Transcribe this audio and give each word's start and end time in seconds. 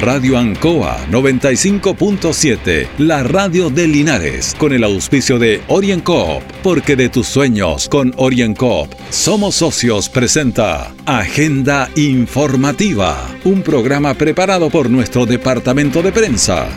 Radio 0.00 0.38
Ancoa 0.38 0.96
95.7, 1.10 2.86
la 2.98 3.24
radio 3.24 3.68
de 3.68 3.88
Linares, 3.88 4.54
con 4.56 4.72
el 4.72 4.84
auspicio 4.84 5.40
de 5.40 5.60
OrienCoop, 5.66 6.40
porque 6.62 6.94
de 6.94 7.08
tus 7.08 7.26
sueños 7.26 7.88
con 7.88 8.14
OrienCoop 8.16 8.94
somos 9.10 9.56
socios 9.56 10.08
presenta 10.08 10.94
Agenda 11.04 11.90
Informativa, 11.96 13.26
un 13.42 13.62
programa 13.62 14.14
preparado 14.14 14.70
por 14.70 14.88
nuestro 14.88 15.26
departamento 15.26 16.00
de 16.00 16.12
prensa. 16.12 16.68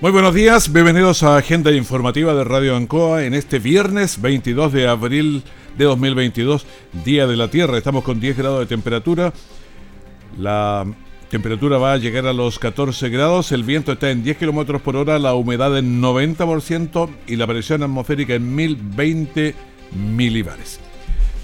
Muy 0.00 0.12
buenos 0.12 0.34
días, 0.34 0.72
bienvenidos 0.72 1.24
a 1.24 1.36
Agenda 1.36 1.72
Informativa 1.72 2.32
de 2.32 2.44
Radio 2.44 2.76
Ancoa 2.76 3.24
en 3.24 3.34
este 3.34 3.58
viernes 3.58 4.22
22 4.22 4.72
de 4.72 4.86
abril 4.86 5.42
de 5.76 5.84
2022, 5.84 6.64
Día 7.04 7.26
de 7.26 7.36
la 7.36 7.48
Tierra. 7.48 7.76
Estamos 7.76 8.04
con 8.04 8.20
10 8.20 8.36
grados 8.36 8.60
de 8.60 8.66
temperatura. 8.66 9.32
La 10.40 10.86
temperatura 11.28 11.76
va 11.76 11.92
a 11.92 11.98
llegar 11.98 12.26
a 12.26 12.32
los 12.32 12.58
14 12.58 13.10
grados, 13.10 13.52
el 13.52 13.62
viento 13.62 13.92
está 13.92 14.10
en 14.10 14.22
10 14.22 14.38
kilómetros 14.38 14.80
por 14.80 14.96
hora, 14.96 15.18
la 15.18 15.34
humedad 15.34 15.76
en 15.76 16.00
90% 16.00 17.10
y 17.26 17.36
la 17.36 17.46
presión 17.46 17.82
atmosférica 17.82 18.34
en 18.34 18.54
1020 18.54 19.54
milibares. 19.92 20.80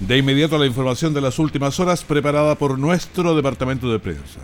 De 0.01 0.17
inmediato 0.17 0.57
la 0.57 0.67
información 0.67 1.13
de 1.13 1.21
las 1.21 1.39
últimas 1.39 1.79
horas 1.79 2.05
preparada 2.05 2.55
por 2.55 2.79
nuestro 2.79 3.37
departamento 3.37 3.93
de 3.93 3.99
prensa. 3.99 4.41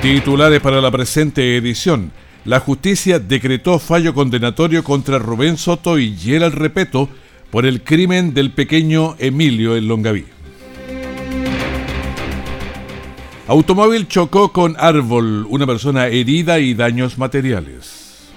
Titulares 0.00 0.60
para 0.60 0.80
la 0.80 0.90
presente 0.90 1.58
edición. 1.58 2.10
La 2.46 2.60
justicia 2.60 3.18
decretó 3.18 3.78
fallo 3.78 4.14
condenatorio 4.14 4.82
contra 4.82 5.18
Rubén 5.18 5.58
Soto 5.58 5.98
y 5.98 6.16
Gerald 6.16 6.54
Repeto 6.54 7.10
por 7.50 7.66
el 7.66 7.82
crimen 7.82 8.32
del 8.32 8.52
pequeño 8.52 9.14
Emilio 9.18 9.76
en 9.76 9.88
Longaví. 9.88 10.37
Automóvil 13.48 14.08
chocó 14.08 14.52
con 14.52 14.76
árbol, 14.78 15.46
una 15.48 15.66
persona 15.66 16.08
herida 16.08 16.58
y 16.58 16.74
daños 16.74 17.16
materiales. 17.16 18.28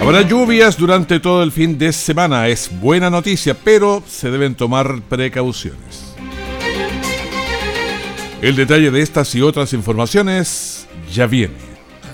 Habrá 0.00 0.22
lluvias 0.22 0.78
durante 0.78 1.20
todo 1.20 1.42
el 1.42 1.52
fin 1.52 1.76
de 1.76 1.92
semana, 1.92 2.48
es 2.48 2.70
buena 2.80 3.10
noticia, 3.10 3.54
pero 3.62 4.02
se 4.08 4.30
deben 4.30 4.54
tomar 4.54 5.02
precauciones. 5.02 6.14
El 8.40 8.56
detalle 8.56 8.90
de 8.90 9.02
estas 9.02 9.34
y 9.34 9.42
otras 9.42 9.74
informaciones 9.74 10.86
ya 11.12 11.26
viene 11.26 11.73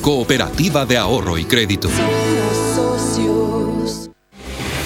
Cooperativa 0.00 0.86
de 0.86 0.96
Ahorro 0.96 1.36
y 1.36 1.44
Crédito. 1.44 1.90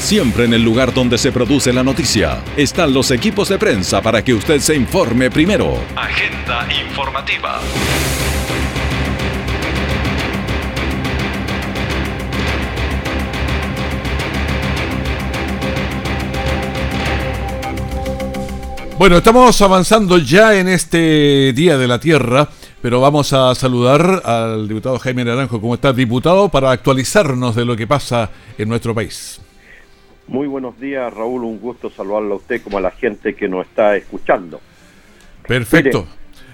Siempre 0.01 0.45
en 0.45 0.55
el 0.55 0.63
lugar 0.63 0.93
donde 0.93 1.19
se 1.19 1.31
produce 1.31 1.73
la 1.73 1.85
noticia 1.85 2.43
están 2.57 2.93
los 2.93 3.13
equipos 3.13 3.49
de 3.49 3.57
prensa 3.57 4.03
para 4.03 4.25
que 4.25 4.35
usted 4.35 4.59
se 4.59 4.75
informe 4.75 5.31
primero. 5.31 5.79
Agenda 5.95 6.67
informativa. 6.85 7.61
Bueno, 18.99 19.19
estamos 19.19 19.61
avanzando 19.63 20.19
ya 20.19 20.59
en 20.59 20.67
este 20.67 21.53
Día 21.53 21.79
de 21.79 21.87
la 21.87 22.01
Tierra 22.01 22.49
pero 22.85 23.01
vamos 23.01 23.33
a 23.33 23.55
saludar 23.55 24.21
al 24.27 24.69
diputado 24.69 24.99
Jaime 24.99 25.25
Naranjo. 25.25 25.59
¿Cómo 25.59 25.73
está, 25.73 25.95
diputado? 25.95 26.51
Para 26.51 26.71
actualizarnos 26.71 27.57
de 27.57 27.65
lo 27.65 27.77
que 27.77 27.87
pasa 27.87 28.29
en 28.59 28.69
nuestro 28.69 28.95
país. 28.95 29.41
Muy 30.27 30.47
buenos 30.47 30.79
días, 30.79 31.11
Raúl. 31.15 31.45
Un 31.45 31.59
gusto 31.61 31.89
saludarlo 31.89 32.35
a 32.35 32.37
usted 32.37 32.61
como 32.61 32.77
a 32.77 32.83
la 32.83 32.91
gente 32.91 33.35
que 33.35 33.49
nos 33.49 33.65
está 33.65 33.97
escuchando. 33.97 34.61
Perfecto. 35.49 36.07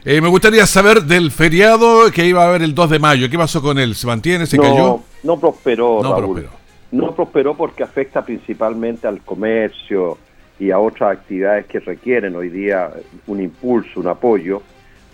Eh, 0.04 0.20
me 0.20 0.28
gustaría 0.28 0.64
saber 0.66 1.02
del 1.02 1.32
feriado 1.32 2.12
que 2.12 2.24
iba 2.24 2.44
a 2.44 2.48
haber 2.50 2.62
el 2.62 2.76
2 2.76 2.90
de 2.90 2.98
mayo. 3.00 3.28
¿Qué 3.28 3.36
pasó 3.36 3.60
con 3.60 3.76
él? 3.80 3.96
¿Se 3.96 4.06
mantiene? 4.06 4.46
¿Se 4.46 4.56
cayó? 4.56 5.00
No 5.24 5.40
prosperó, 5.40 6.00
no 6.00 6.14
Prosperó. 6.14 6.50
No 6.92 7.12
prosperó 7.12 7.56
porque 7.56 7.82
afecta 7.82 8.24
principalmente 8.24 9.08
al 9.08 9.22
comercio 9.22 10.16
y 10.60 10.70
a 10.70 10.78
otras 10.78 11.10
actividades 11.10 11.66
que 11.66 11.80
requieren 11.80 12.36
hoy 12.36 12.50
día 12.50 12.88
un 13.26 13.40
impulso, 13.40 13.98
un 13.98 14.06
apoyo 14.06 14.62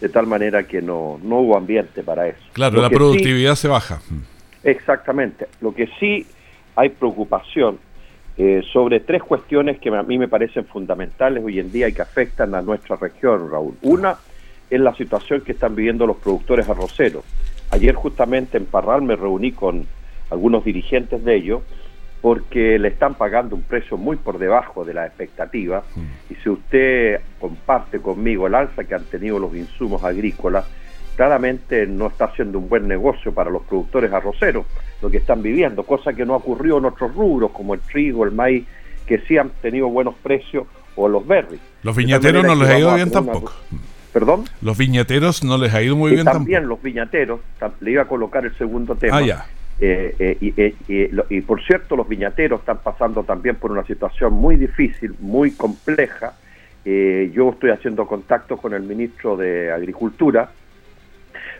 de 0.00 0.08
tal 0.08 0.26
manera 0.26 0.64
que 0.64 0.82
no, 0.82 1.18
no 1.22 1.40
hubo 1.40 1.56
ambiente 1.56 2.02
para 2.02 2.28
eso. 2.28 2.40
Claro, 2.52 2.80
la 2.80 2.90
productividad 2.90 3.54
se 3.54 3.68
baja. 3.68 4.00
Exactamente. 4.62 5.46
Lo 5.60 5.74
que 5.74 5.88
sí 5.98 6.26
hay 6.74 6.90
preocupación 6.90 7.78
eh, 8.36 8.62
sobre 8.72 9.00
tres 9.00 9.22
cuestiones 9.22 9.78
que 9.78 9.88
a 9.88 10.02
mí 10.02 10.18
me 10.18 10.28
parecen 10.28 10.66
fundamentales 10.66 11.42
hoy 11.42 11.58
en 11.58 11.72
día 11.72 11.88
y 11.88 11.94
que 11.94 12.02
afectan 12.02 12.54
a 12.54 12.60
nuestra 12.60 12.96
región, 12.96 13.50
Raúl. 13.50 13.76
Una 13.82 14.16
es 14.68 14.80
la 14.80 14.94
situación 14.94 15.40
que 15.40 15.52
están 15.52 15.74
viviendo 15.74 16.06
los 16.06 16.18
productores 16.18 16.68
arroceros. 16.68 17.24
Ayer 17.70 17.94
justamente 17.94 18.58
en 18.58 18.66
Parral 18.66 19.02
me 19.02 19.16
reuní 19.16 19.52
con 19.52 19.86
algunos 20.30 20.64
dirigentes 20.64 21.24
de 21.24 21.36
ellos 21.36 21.62
porque 22.20 22.78
le 22.78 22.88
están 22.88 23.14
pagando 23.14 23.54
un 23.54 23.62
precio 23.62 23.96
muy 23.96 24.16
por 24.16 24.38
debajo 24.38 24.84
de 24.84 24.94
la 24.94 25.06
expectativa. 25.06 25.82
Mm. 25.94 26.32
Y 26.32 26.34
si 26.36 26.48
usted 26.48 27.20
comparte 27.40 28.00
conmigo 28.00 28.46
el 28.46 28.54
alza 28.54 28.84
que 28.84 28.94
han 28.94 29.04
tenido 29.04 29.38
los 29.38 29.54
insumos 29.54 30.02
agrícolas, 30.02 30.64
claramente 31.16 31.86
no 31.86 32.08
está 32.08 32.26
haciendo 32.26 32.58
un 32.58 32.68
buen 32.68 32.88
negocio 32.88 33.32
para 33.32 33.50
los 33.50 33.62
productores 33.62 34.12
arroceros, 34.12 34.66
lo 35.02 35.10
que 35.10 35.18
están 35.18 35.42
viviendo, 35.42 35.82
cosa 35.84 36.12
que 36.12 36.26
no 36.26 36.34
ha 36.34 36.38
ocurrido 36.38 36.78
en 36.78 36.86
otros 36.86 37.14
rubros 37.14 37.52
como 37.52 37.74
el 37.74 37.80
trigo, 37.80 38.24
el 38.24 38.32
maíz, 38.32 38.66
que 39.06 39.18
sí 39.20 39.38
han 39.38 39.50
tenido 39.62 39.88
buenos 39.88 40.14
precios, 40.22 40.66
o 40.96 41.08
los 41.08 41.26
berries. 41.26 41.60
Los 41.82 41.94
viñateros 41.94 42.44
no 42.44 42.54
les 42.54 42.68
ha 42.68 42.78
ido 42.78 42.94
bien 42.94 43.10
tampoco. 43.10 43.52
¿Perdón? 44.12 44.44
Los 44.62 44.78
viñateros 44.78 45.44
no 45.44 45.58
les 45.58 45.74
ha 45.74 45.82
ido 45.82 45.94
muy 45.94 46.12
bien 46.12 46.24
también 46.24 46.66
los 46.66 46.82
viñateros, 46.82 47.40
le 47.80 47.90
iba 47.90 48.02
a 48.02 48.06
colocar 48.06 48.46
el 48.46 48.56
segundo 48.56 48.94
tema. 48.96 49.18
Ah, 49.18 49.22
ya 49.22 49.46
eh, 49.78 50.14
eh, 50.18 50.74
eh, 50.88 51.10
y, 51.28 51.40
por 51.42 51.62
cierto, 51.62 51.96
los 51.96 52.08
viñateros 52.08 52.60
están 52.60 52.78
pasando 52.78 53.24
también 53.24 53.56
por 53.56 53.70
una 53.70 53.84
situación 53.84 54.32
muy 54.32 54.56
difícil, 54.56 55.14
muy 55.20 55.52
compleja. 55.52 56.34
yo 56.84 57.50
estoy 57.50 57.70
haciendo 57.70 58.06
contacto 58.06 58.56
con 58.56 58.72
el 58.72 58.82
ministro 58.82 59.36
de 59.36 59.72
Agricultura 59.72 60.50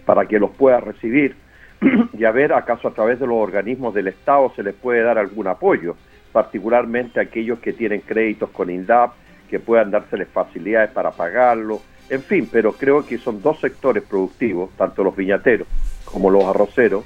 para 0.05 0.25
que 0.27 0.39
los 0.39 0.53
pueda 0.53 0.81
recibir 0.81 1.35
y 2.17 2.25
a 2.25 2.31
ver 2.31 2.53
acaso 2.53 2.89
a 2.89 2.95
través 2.95 3.19
de 3.19 3.27
los 3.27 3.37
organismos 3.37 3.93
del 3.93 4.07
Estado 4.07 4.53
se 4.55 4.63
les 4.63 4.75
puede 4.75 5.03
dar 5.03 5.19
algún 5.19 5.49
apoyo, 5.49 5.97
particularmente 6.33 7.21
aquellos 7.21 7.59
que 7.59 7.73
tienen 7.73 8.01
créditos 8.01 8.51
con 8.51 8.71
INDAP, 8.71 9.13
que 9.51 9.59
puedan 9.59 9.91
dárseles 9.91 10.29
facilidades 10.29 10.91
para 10.91 11.11
pagarlo, 11.11 11.81
en 12.09 12.23
fin, 12.23 12.49
pero 12.51 12.73
creo 12.73 13.05
que 13.05 13.19
son 13.19 13.43
dos 13.43 13.61
sectores 13.61 14.05
productivos, 14.05 14.71
tanto 14.77 15.03
los 15.03 15.17
viñateros 15.17 15.67
como 16.05 16.31
los 16.31 16.45
arroceros, 16.45 17.05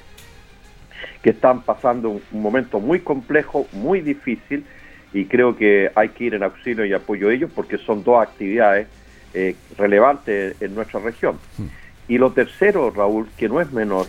que 1.23 1.31
están 1.31 1.63
pasando 1.63 2.11
un, 2.11 2.23
momento 2.33 2.81
muy 2.81 3.01
complejo, 3.01 3.67
muy 3.73 4.01
difícil, 4.01 4.65
y 5.13 5.25
creo 5.27 5.57
que 5.57 5.91
hay 5.95 6.11
que 6.11 6.25
ir 6.25 6.35
en 6.35 6.43
auxilio 6.43 6.85
y 6.85 6.93
apoyo 6.93 7.29
a 7.29 7.35
ellos 7.35 7.51
porque 7.55 7.79
son 7.79 8.05
dos 8.05 8.23
actividades 8.23 8.87
eh, 9.35 9.57
relevantes 9.77 10.61
en 10.63 10.75
nuestra 10.75 11.01
región. 11.01 11.37
Hmm. 11.59 11.67
Y 12.09 12.19
lo 12.19 12.33
tercero, 12.33 12.91
Raúl, 12.91 13.29
que 13.37 13.49
no 13.49 13.61
es 13.61 13.73
menor, 13.73 14.07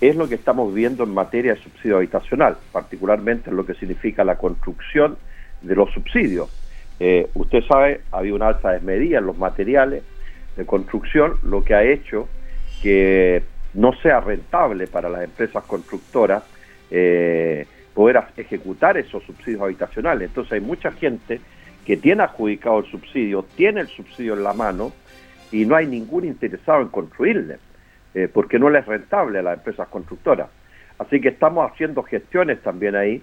es 0.00 0.14
lo 0.16 0.28
que 0.28 0.34
estamos 0.34 0.72
viendo 0.74 1.04
en 1.04 1.14
materia 1.14 1.54
de 1.54 1.60
subsidio 1.60 1.96
habitacional, 1.96 2.56
particularmente 2.72 3.50
en 3.50 3.56
lo 3.56 3.64
que 3.64 3.74
significa 3.74 4.24
la 4.24 4.36
construcción 4.36 5.16
de 5.62 5.74
los 5.74 5.90
subsidios. 5.92 6.50
Eh, 7.00 7.28
usted 7.34 7.62
sabe, 7.64 8.00
había 8.12 8.34
una 8.34 8.48
alza 8.48 8.72
desmedida 8.72 9.18
en 9.18 9.26
los 9.26 9.38
materiales 9.38 10.02
de 10.56 10.66
construcción, 10.66 11.34
lo 11.42 11.62
que 11.62 11.74
ha 11.74 11.82
hecho 11.82 12.28
que 12.82 13.42
no 13.74 13.92
sea 13.94 14.20
rentable 14.20 14.86
para 14.86 15.08
las 15.08 15.24
empresas 15.24 15.64
constructoras 15.64 16.42
eh, 16.90 17.66
poder 17.94 18.22
ejecutar 18.36 18.96
esos 18.96 19.22
subsidios 19.24 19.62
habitacionales. 19.62 20.28
Entonces 20.28 20.52
hay 20.52 20.60
mucha 20.60 20.92
gente 20.92 21.40
que 21.84 21.96
tiene 21.96 22.22
adjudicado 22.22 22.80
el 22.80 22.86
subsidio, 22.86 23.44
tiene 23.56 23.80
el 23.80 23.88
subsidio 23.88 24.34
en 24.34 24.42
la 24.42 24.52
mano 24.52 24.92
y 25.52 25.64
no 25.64 25.76
hay 25.76 25.86
ningún 25.86 26.24
interesado 26.24 26.82
en 26.82 26.88
construirle, 26.88 27.58
eh, 28.14 28.28
porque 28.32 28.58
no 28.58 28.68
le 28.70 28.80
es 28.80 28.86
rentable 28.86 29.38
a 29.38 29.42
las 29.42 29.58
empresas 29.58 29.88
constructoras. 29.88 30.48
Así 30.98 31.20
que 31.20 31.28
estamos 31.28 31.70
haciendo 31.70 32.02
gestiones 32.02 32.60
también 32.62 32.96
ahí 32.96 33.22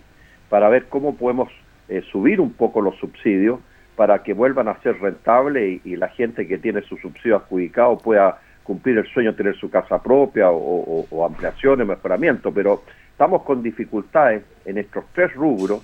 para 0.49 0.69
ver 0.69 0.85
cómo 0.85 1.15
podemos 1.15 1.49
eh, 1.89 2.01
subir 2.11 2.39
un 2.39 2.53
poco 2.53 2.81
los 2.81 2.95
subsidios 2.97 3.59
para 3.95 4.23
que 4.23 4.33
vuelvan 4.33 4.67
a 4.67 4.79
ser 4.81 4.99
rentables 4.99 5.81
y, 5.83 5.95
la 5.95 6.09
gente 6.09 6.47
que 6.47 6.57
tiene 6.57 6.81
su 6.81 6.97
subsidio 6.97 7.35
adjudicado 7.35 7.97
pueda 7.97 8.39
cumplir 8.63 8.97
el 8.97 9.07
sueño 9.07 9.31
de 9.31 9.37
tener 9.37 9.55
su 9.57 9.69
casa 9.69 10.01
propia 10.01 10.49
o, 10.49 11.05
o 11.09 11.25
ampliaciones, 11.25 11.85
mejoramiento, 11.85 12.53
pero 12.53 12.83
estamos 13.11 13.43
con 13.43 13.61
dificultades 13.61 14.43
en 14.65 14.77
estos 14.77 15.05
tres 15.13 15.33
rubros 15.33 15.81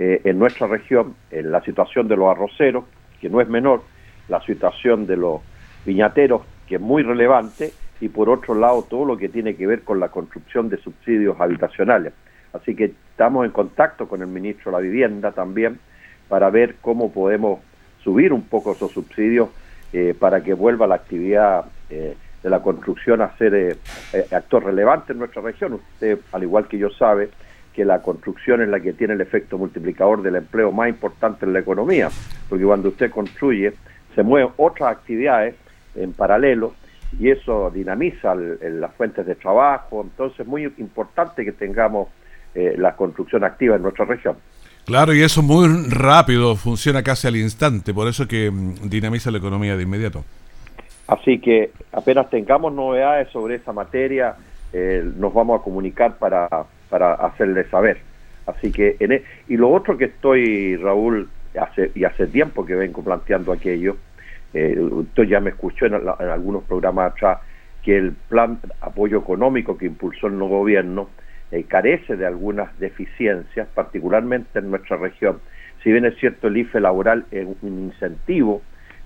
eh, 0.00 0.20
en 0.24 0.38
nuestra 0.38 0.68
región, 0.68 1.16
en 1.30 1.50
la 1.50 1.60
situación 1.62 2.06
de 2.06 2.16
los 2.16 2.30
arroceros, 2.30 2.84
que 3.20 3.28
no 3.28 3.40
es 3.40 3.48
menor, 3.48 3.82
la 4.28 4.40
situación 4.42 5.08
de 5.08 5.16
los 5.16 5.40
viñateros, 5.84 6.42
que 6.68 6.76
es 6.76 6.80
muy 6.80 7.02
relevante, 7.02 7.72
y 8.00 8.08
por 8.08 8.28
otro 8.30 8.54
lado 8.54 8.86
todo 8.88 9.04
lo 9.04 9.16
que 9.16 9.28
tiene 9.28 9.56
que 9.56 9.66
ver 9.66 9.82
con 9.82 9.98
la 9.98 10.08
construcción 10.08 10.68
de 10.68 10.76
subsidios 10.76 11.40
habitacionales. 11.40 12.12
Así 12.52 12.76
que 12.76 12.92
estamos 13.10 13.44
en 13.44 13.50
contacto 13.50 14.06
con 14.06 14.22
el 14.22 14.28
ministro 14.28 14.70
de 14.70 14.76
la 14.76 14.82
Vivienda 14.82 15.32
también 15.32 15.80
para 16.28 16.48
ver 16.48 16.76
cómo 16.80 17.12
podemos 17.12 17.58
subir 18.04 18.32
un 18.32 18.42
poco 18.42 18.72
esos 18.72 18.92
subsidios 18.92 19.48
eh, 19.92 20.14
para 20.16 20.44
que 20.44 20.54
vuelva 20.54 20.86
la 20.86 20.94
actividad 20.94 21.64
eh, 21.90 22.16
de 22.42 22.50
la 22.50 22.60
construcción 22.60 23.20
a 23.20 23.36
ser 23.36 23.54
eh, 23.54 24.26
actor 24.30 24.64
relevante 24.64 25.12
en 25.12 25.18
nuestra 25.18 25.42
región. 25.42 25.74
Usted, 25.74 26.18
al 26.32 26.42
igual 26.42 26.68
que 26.68 26.78
yo, 26.78 26.90
sabe 26.90 27.30
que 27.72 27.84
la 27.84 28.00
construcción 28.00 28.62
es 28.62 28.68
la 28.68 28.80
que 28.80 28.92
tiene 28.92 29.14
el 29.14 29.20
efecto 29.20 29.58
multiplicador 29.58 30.22
del 30.22 30.36
empleo 30.36 30.70
más 30.72 30.88
importante 30.88 31.44
en 31.44 31.52
la 31.52 31.60
economía, 31.60 32.08
porque 32.48 32.64
cuando 32.64 32.88
usted 32.90 33.10
construye 33.10 33.72
se 34.14 34.22
mueven 34.22 34.50
otras 34.56 34.90
actividades 34.96 35.54
en 35.94 36.12
paralelo 36.12 36.74
y 37.18 37.30
eso 37.30 37.70
dinamiza 37.70 38.34
las 38.34 38.92
fuentes 38.94 39.26
de 39.26 39.34
trabajo, 39.34 40.02
entonces 40.02 40.40
es 40.40 40.46
muy 40.46 40.64
importante 40.78 41.44
que 41.44 41.52
tengamos 41.52 42.08
la 42.54 42.96
construcción 42.96 43.44
activa 43.44 43.76
en 43.76 43.82
nuestra 43.82 44.04
región. 44.04 44.36
Claro, 44.88 45.12
y 45.12 45.22
eso 45.22 45.42
muy 45.42 45.68
rápido, 45.90 46.56
funciona 46.56 47.02
casi 47.02 47.28
al 47.28 47.36
instante, 47.36 47.92
por 47.92 48.08
eso 48.08 48.26
que 48.26 48.50
mm, 48.50 48.88
dinamiza 48.88 49.30
la 49.30 49.36
economía 49.36 49.76
de 49.76 49.82
inmediato. 49.82 50.24
Así 51.08 51.40
que 51.40 51.72
apenas 51.92 52.30
tengamos 52.30 52.72
novedades 52.72 53.28
sobre 53.30 53.56
esa 53.56 53.72
materia, 53.72 54.36
eh, 54.72 55.02
nos 55.16 55.32
vamos 55.32 55.60
a 55.60 55.64
comunicar 55.64 56.18
para, 56.18 56.48
para 56.90 57.14
hacerle 57.14 57.64
saber. 57.64 57.98
Así 58.46 58.70
que, 58.70 58.96
en 59.00 59.12
e, 59.12 59.22
y 59.48 59.56
lo 59.56 59.70
otro 59.70 59.96
que 59.96 60.04
estoy, 60.04 60.76
Raúl, 60.76 61.28
hace, 61.58 61.90
y 61.94 62.04
hace 62.04 62.26
tiempo 62.26 62.64
que 62.64 62.74
vengo 62.74 63.02
planteando 63.02 63.52
aquello, 63.52 63.96
eh, 64.52 64.78
usted 64.78 65.24
ya 65.24 65.40
me 65.40 65.50
escuchó 65.50 65.86
en, 65.86 65.94
en 65.94 66.28
algunos 66.28 66.64
programas 66.64 67.12
atrás, 67.12 67.38
que 67.82 67.96
el 67.96 68.12
plan 68.12 68.58
apoyo 68.80 69.18
económico 69.18 69.78
que 69.78 69.86
impulsó 69.86 70.26
el 70.26 70.38
nuevo 70.38 70.58
gobierno, 70.58 71.08
eh, 71.50 71.64
carece 71.64 72.16
de 72.16 72.26
algunas 72.26 72.78
deficiencias, 72.78 73.66
particularmente 73.74 74.58
en 74.58 74.70
nuestra 74.70 74.98
región. 74.98 75.40
Si 75.82 75.90
bien 75.90 76.04
es 76.04 76.18
cierto, 76.18 76.48
el 76.48 76.58
IFE 76.58 76.80
laboral 76.80 77.24
es 77.30 77.46
un 77.62 77.78
incentivo 77.78 78.60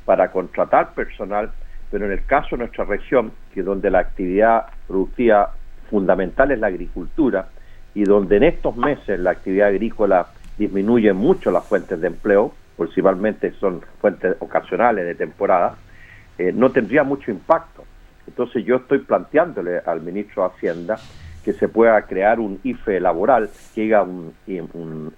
para 0.04 0.32
contratar 0.32 0.94
personal, 0.94 1.52
pero 1.92 2.06
en 2.06 2.12
el 2.12 2.24
caso 2.24 2.56
de 2.56 2.60
nuestra 2.60 2.86
región, 2.86 3.32
que 3.54 3.62
donde 3.62 3.90
la 3.90 3.98
actividad 3.98 4.64
productiva 4.88 5.52
fundamental 5.90 6.50
es 6.50 6.58
la 6.58 6.68
agricultura, 6.68 7.50
y 7.94 8.04
donde 8.04 8.38
en 8.38 8.44
estos 8.44 8.74
meses 8.78 9.20
la 9.20 9.32
actividad 9.32 9.68
agrícola 9.68 10.28
disminuye 10.56 11.12
mucho 11.12 11.50
las 11.50 11.66
fuentes 11.66 12.00
de 12.00 12.06
empleo, 12.06 12.54
principalmente 12.78 13.52
son 13.60 13.82
fuentes 14.00 14.36
ocasionales 14.38 15.04
de 15.04 15.14
temporada, 15.14 15.76
eh, 16.38 16.50
no 16.54 16.70
tendría 16.70 17.04
mucho 17.04 17.30
impacto. 17.30 17.84
Entonces 18.26 18.64
yo 18.64 18.76
estoy 18.76 19.00
planteándole 19.00 19.80
al 19.84 20.00
ministro 20.00 20.44
de 20.44 20.48
Hacienda 20.48 20.96
que 21.44 21.52
se 21.52 21.68
pueda 21.68 22.00
crear 22.02 22.40
un 22.40 22.58
IFE 22.62 23.00
laboral, 23.00 23.50
que 23.74 23.82
diga 23.82 24.02
un, 24.02 24.32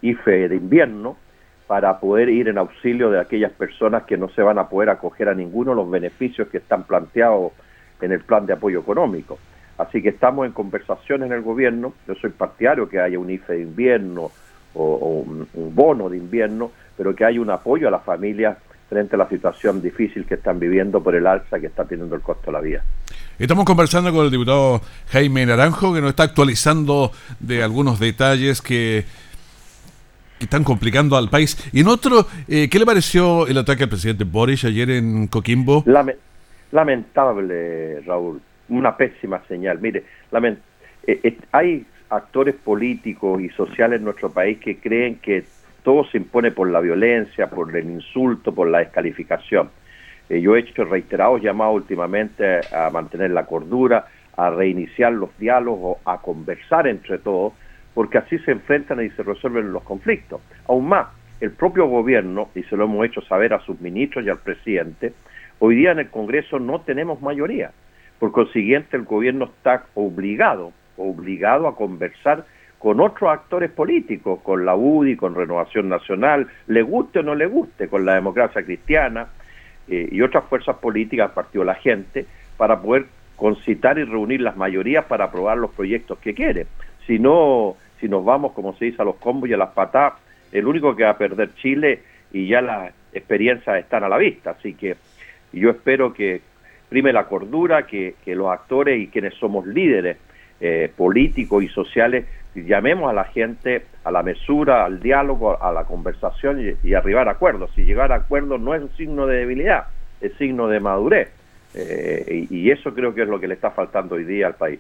IFE 0.03 0.49
de 0.49 0.56
invierno, 0.56 1.17
para 1.66 1.99
poder 1.99 2.28
ir 2.28 2.49
en 2.49 2.58
auxilio 2.58 3.11
de 3.11 3.20
aquellas 3.20 3.52
personas 3.52 4.05
que 4.05 4.16
no 4.16 4.28
se 4.31 4.43
van 4.43 4.58
a 4.58 4.69
poder 4.69 4.90
acoger 4.90 5.28
a 5.28 5.34
ninguno 5.34 5.70
de 5.70 5.76
los 5.76 5.90
beneficios 5.90 6.49
que 6.49 6.58
están 6.58 6.84
planteados 6.84 7.52
en 8.00 8.12
el 8.12 8.20
plan 8.20 8.44
de 8.46 8.52
apoyo 8.52 8.81
económico. 8.81 9.38
Así 9.78 10.02
que 10.02 10.11
estamos 10.11 10.46
en 10.46 10.52
conversación 10.52 11.22
en 11.22 11.32
el 11.32 11.43
gobierno, 11.43 11.94
yo 12.06 12.14
soy 12.14 12.31
partidario 12.31 12.88
que 12.88 13.00
haya 13.00 13.19
un 13.19 13.31
IFE 13.31 13.55
de 13.55 13.62
invierno 13.62 14.31
o, 14.75 15.25
un, 15.26 15.49
bono 15.75 16.08
de 16.08 16.19
invierno, 16.19 16.70
pero 16.96 17.14
que 17.14 17.25
haya 17.25 17.40
un 17.40 17.50
apoyo 17.50 17.88
a 17.88 17.90
las 17.90 18.05
familias 18.05 18.58
frente 18.88 19.16
a 19.16 19.19
la 19.19 19.28
situación 19.28 19.81
difícil 19.81 20.26
que 20.26 20.34
están 20.34 20.61
viviendo 20.61 21.02
por 21.02 21.14
el 21.14 21.26
alza 21.26 21.58
que 21.58 21.66
está 21.66 21.84
teniendo 21.84 22.14
el 22.14 22.20
costo 22.20 22.46
de 22.46 22.52
la 22.52 22.61
vida. 22.61 22.84
Estamos 23.38 23.64
conversando 23.64 24.12
con 24.12 24.26
el 24.26 24.31
diputado 24.31 24.81
Jaime 25.08 25.46
Naranjo, 25.46 25.93
que 25.93 26.00
nos 26.00 26.11
está 26.11 26.25
actualizando 26.25 27.11
de 27.40 27.64
algunos 27.64 27.99
detalles 27.99 28.62
que, 28.62 29.05
están 30.40 30.64
complicando 30.64 31.16
al 31.16 31.28
país. 31.28 31.56
Y 31.72 31.81
en 31.81 31.88
otro, 31.88 32.26
eh, 32.48 32.69
¿qué 32.69 32.78
le 32.78 32.86
pareció 32.86 33.46
el 33.46 33.58
ataque 33.58 33.84
al 33.84 33.88
presidente 33.88 34.25
Boris 34.25 34.64
ayer 34.64 34.90
en 34.90 35.26
Coquimbo? 35.28 35.84
lamentable, 36.72 38.00
Raúl. 38.00 38.40
Una 38.69 38.96
pésima 38.96 39.42
señal. 39.46 39.78
Mire, 39.81 40.04
eh, 41.06 41.20
eh, 41.22 41.38
hay 41.52 41.86
actores 42.10 42.54
políticos 42.56 43.40
y 43.40 43.48
sociales 43.50 43.98
en 43.98 44.04
nuestro 44.04 44.31
país 44.31 44.58
que 44.58 44.78
creen 44.78 45.16
que 45.16 45.44
todo 45.82 46.04
se 46.10 46.16
impone 46.19 46.50
por 46.50 46.69
la 46.70 46.80
violencia, 46.80 47.48
por 47.48 47.76
el 47.76 47.90
insulto, 47.90 48.54
por 48.54 48.69
la 48.69 48.78
descalificación. 48.78 49.70
Yo 50.30 50.56
he 50.56 50.60
hecho 50.60 50.84
reiterados 50.84 51.42
llamados 51.42 51.76
últimamente 51.76 52.60
a 52.75 52.88
mantener 52.88 53.30
la 53.30 53.44
cordura, 53.44 54.06
a 54.37 54.48
reiniciar 54.48 55.12
los 55.12 55.37
diálogos, 55.38 55.98
a 56.06 56.19
conversar 56.19 56.87
entre 56.87 57.19
todos, 57.19 57.52
porque 57.94 58.19
así 58.19 58.38
se 58.41 58.50
enfrentan 58.50 59.05
y 59.05 59.11
se 59.11 59.23
resuelven 59.23 59.73
los 59.73 59.82
conflictos. 59.82 60.41
Aún 60.69 60.88
más, 60.88 61.06
el 61.41 61.52
propio 61.52 61.87
gobierno, 61.87 62.49
y 62.55 62.62
se 62.64 62.76
lo 62.76 62.85
hemos 62.85 63.06
hecho 63.06 63.20
saber 63.23 63.55
a 63.55 63.61
sus 63.61 63.81
ministros 63.81 64.25
y 64.25 64.31
al 64.31 64.38
presidente, 64.38 65.12
hoy 65.61 65.76
día 65.76 65.93
en 65.93 66.00
el 66.00 66.11
Congreso 66.11 66.58
no 66.58 66.81
tenemos 66.81 67.23
mayoría. 67.23 67.70
Por 68.19 68.32
consiguiente, 68.32 68.96
el 68.96 69.05
gobierno 69.05 69.46
está 69.46 69.85
obligado, 69.94 70.73
obligado 70.96 71.69
a 71.69 71.76
conversar 71.76 72.44
con 72.79 73.00
otros 73.00 73.31
actores 73.31 73.70
políticos, 73.70 74.40
con 74.43 74.67
la 74.67 74.76
UDI, 74.76 75.17
con 75.17 75.35
Renovación 75.35 75.88
Nacional, 75.88 76.49
le 76.67 76.82
guste 76.82 77.20
o 77.20 77.23
no 77.23 77.35
le 77.35 77.47
guste, 77.47 77.88
con 77.88 78.05
la 78.05 78.14
democracia 78.14 78.62
cristiana, 78.62 79.29
eh, 79.88 80.08
y 80.11 80.20
otras 80.20 80.44
fuerzas 80.44 80.76
políticas, 80.76 81.31
Partido 81.32 81.62
de 81.62 81.67
la 81.67 81.75
Gente, 81.76 82.26
para 82.56 82.81
poder 82.81 83.06
concitar 83.37 83.99
y 83.99 84.05
reunir 84.05 84.40
las 84.40 84.56
mayorías 84.56 85.05
para 85.06 85.26
aprobar 85.26 85.58
los 85.58 85.70
proyectos 85.73 86.19
que 86.19 86.35
quiere. 86.35 86.67
Si 87.06 87.19
no, 87.19 87.76
si 88.00 88.08
nos 88.08 88.25
vamos, 88.25 88.52
como 88.52 88.75
se 88.76 88.87
dice, 88.87 89.02
a 89.02 89.05
los 89.05 89.17
combos 89.17 89.49
y 89.49 89.52
a 89.52 89.56
las 89.56 89.70
patadas, 89.70 90.14
el 90.52 90.67
único 90.67 90.94
que 90.94 91.05
va 91.05 91.11
a 91.11 91.19
perder 91.19 91.55
Chile 91.56 92.00
y 92.32 92.49
ya 92.49 92.61
las 92.61 92.93
experiencias 93.12 93.79
están 93.79 94.05
a 94.05 94.08
la 94.08 94.19
vista. 94.19 94.50
Así 94.50 94.75
que 94.75 94.96
yo 95.52 95.70
espero 95.70 96.12
que 96.12 96.42
prime 96.88 97.12
la 97.12 97.25
cordura, 97.25 97.87
que, 97.87 98.14
los 98.26 98.50
actores 98.50 99.00
y 99.00 99.09
quienes 99.09 99.35
somos 99.35 99.66
líderes 99.66 100.16
eh, 100.61 100.90
políticos 100.97 101.62
y 101.62 101.68
sociales 101.68 102.26
llamemos 102.54 103.11
a 103.11 103.12
la 103.12 103.25
gente 103.25 103.87
a 104.04 104.11
la 104.11 104.23
mesura, 104.23 104.85
al 104.85 105.00
diálogo, 105.00 105.61
a 105.62 105.73
la 105.73 105.85
conversación 105.85 106.76
y, 106.83 106.95
arribar 106.95 107.28
a 107.28 107.33
acuerdos. 107.33 107.71
Si 107.75 107.85
llegar 107.85 108.12
a 108.12 108.16
acuerdos 108.16 108.61
no 108.61 108.75
es 108.75 108.83
un 108.83 108.90
signo 108.97 109.26
de 109.26 109.38
debilidad, 109.38 109.87
es 110.21 110.33
signo 110.35 110.68
de 110.68 110.80
madurez. 110.80 111.30
Eh, 111.75 112.47
y, 112.50 112.71
eso 112.71 112.95
creo 112.95 113.14
que 113.14 113.23
es 113.23 113.28
lo 113.28 113.40
que 113.40 113.49
le 113.49 113.54
está 113.54 113.71
faltando 113.71 114.14
hoy 114.14 114.25
día 114.25 114.47
al 114.47 114.54
país. 114.54 114.78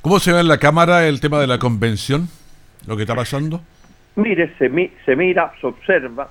¿Cómo 0.00 0.20
se 0.20 0.32
ve 0.32 0.40
en 0.40 0.48
la 0.48 0.58
Cámara 0.58 1.08
el 1.08 1.20
tema 1.20 1.40
de 1.40 1.48
la 1.48 1.58
convención? 1.58 2.28
¿Lo 2.86 2.96
que 2.96 3.02
está 3.02 3.14
pasando? 3.14 3.60
Mire, 4.16 4.52
se, 4.58 4.70
se 5.04 5.16
mira, 5.16 5.52
se 5.60 5.66
observa. 5.66 6.30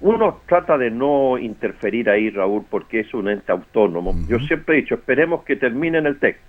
Uno 0.00 0.42
trata 0.46 0.78
de 0.78 0.90
no 0.90 1.38
interferir 1.38 2.08
ahí, 2.08 2.30
Raúl, 2.30 2.64
porque 2.70 3.00
es 3.00 3.12
un 3.14 3.28
ente 3.28 3.50
autónomo. 3.50 4.14
Yo 4.28 4.38
siempre 4.38 4.76
he 4.78 4.80
dicho, 4.82 4.94
esperemos 4.94 5.44
que 5.44 5.56
terminen 5.56 6.06
el 6.06 6.18
texto 6.18 6.48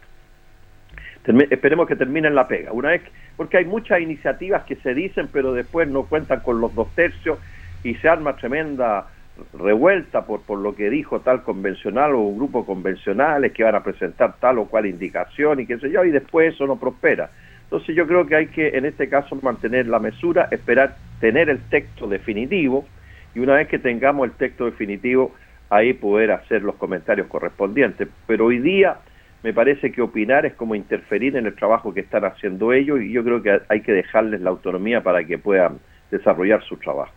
esperemos 1.50 1.88
que 1.88 1.96
terminen 1.96 2.36
la 2.36 2.48
pega. 2.48 2.72
Una 2.72 2.90
vez, 2.90 3.02
porque 3.38 3.58
hay 3.58 3.66
muchas 3.66 4.02
iniciativas 4.02 4.64
que 4.64 4.76
se 4.78 4.94
dicen, 4.94 5.30
pero 5.32 5.54
después 5.54 5.88
no 5.88 6.04
cuentan 6.04 6.42
con 6.42 6.60
los 6.62 6.74
dos 6.74 6.94
tercios 6.96 7.40
y 7.84 7.96
se 7.96 8.10
arma 8.10 8.36
tremenda 8.36 9.08
revuelta 9.54 10.26
por, 10.26 10.42
por 10.42 10.60
lo 10.60 10.76
que 10.76 10.90
dijo 10.90 11.22
tal 11.22 11.44
convencional 11.44 12.14
o 12.14 12.20
un 12.20 12.38
grupo 12.38 12.66
convencionales 12.66 13.54
que 13.54 13.64
van 13.64 13.76
a 13.76 13.84
presentar 13.84 14.36
tal 14.38 14.58
o 14.60 14.66
cual 14.66 14.86
indicación 14.86 15.62
y 15.62 15.66
qué 15.66 15.78
sé 15.78 15.90
yo, 15.90 16.04
y 16.04 16.12
después 16.12 16.54
eso 16.54 16.68
no 16.68 16.78
prospera. 16.78 17.30
Entonces 17.72 17.96
yo 17.96 18.08
creo 18.08 18.26
que 18.26 18.36
hay 18.36 18.48
que 18.48 18.70
en 18.70 18.86
este 18.86 19.08
caso 19.10 19.38
mantener 19.44 19.86
la 19.86 20.00
mesura, 20.00 20.48
esperar 20.50 20.96
tener 21.20 21.50
el 21.50 21.60
texto 21.70 22.08
definitivo 22.08 22.88
y 23.36 23.40
una 23.42 23.54
vez 23.54 23.68
que 23.68 23.78
tengamos 23.78 24.26
el 24.28 24.34
texto 24.34 24.66
definitivo 24.66 25.36
ahí 25.70 25.94
poder 25.94 26.32
hacer 26.32 26.64
los 26.64 26.76
comentarios 26.78 27.28
correspondientes. 27.28 28.08
Pero 28.26 28.46
hoy 28.46 28.58
día 28.58 28.98
me 29.44 29.54
parece 29.54 29.92
que 29.92 30.02
opinar 30.02 30.48
es 30.48 30.56
como 30.56 30.74
interferir 30.74 31.36
en 31.36 31.46
el 31.46 31.56
trabajo 31.56 31.94
que 31.94 32.00
están 32.00 32.26
haciendo 32.26 32.74
ellos 32.74 33.02
y 33.02 33.12
yo 33.12 33.24
creo 33.24 33.44
que 33.44 33.62
hay 33.70 33.82
que 33.82 33.92
dejarles 33.92 34.42
la 34.42 34.50
autonomía 34.50 35.04
para 35.04 35.24
que 35.24 35.38
puedan 35.38 35.78
desarrollar 36.10 36.64
su 36.64 36.76
trabajo. 36.78 37.14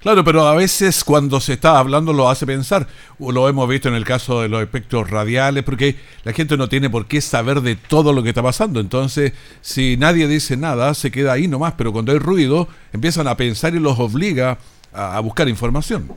Claro, 0.00 0.24
pero 0.24 0.46
a 0.46 0.54
veces 0.54 1.04
cuando 1.04 1.40
se 1.40 1.54
está 1.54 1.78
hablando 1.78 2.14
lo 2.14 2.30
hace 2.30 2.46
pensar, 2.46 2.86
lo 3.18 3.48
hemos 3.50 3.68
visto 3.68 3.88
en 3.88 3.94
el 3.94 4.04
caso 4.04 4.40
de 4.40 4.48
los 4.48 4.62
espectros 4.62 5.10
radiales, 5.10 5.62
porque 5.62 5.96
la 6.24 6.32
gente 6.32 6.56
no 6.56 6.70
tiene 6.70 6.88
por 6.88 7.06
qué 7.06 7.20
saber 7.20 7.60
de 7.60 7.76
todo 7.76 8.14
lo 8.14 8.22
que 8.22 8.30
está 8.30 8.42
pasando, 8.42 8.80
entonces 8.80 9.34
si 9.60 9.98
nadie 9.98 10.26
dice 10.26 10.56
nada, 10.56 10.94
se 10.94 11.10
queda 11.10 11.32
ahí 11.32 11.48
nomás, 11.48 11.74
pero 11.76 11.92
cuando 11.92 12.12
hay 12.12 12.18
ruido, 12.18 12.66
empiezan 12.94 13.28
a 13.28 13.36
pensar 13.36 13.74
y 13.74 13.78
los 13.78 13.98
obliga 13.98 14.56
a, 14.94 15.20
buscar 15.20 15.48
información. 15.50 16.08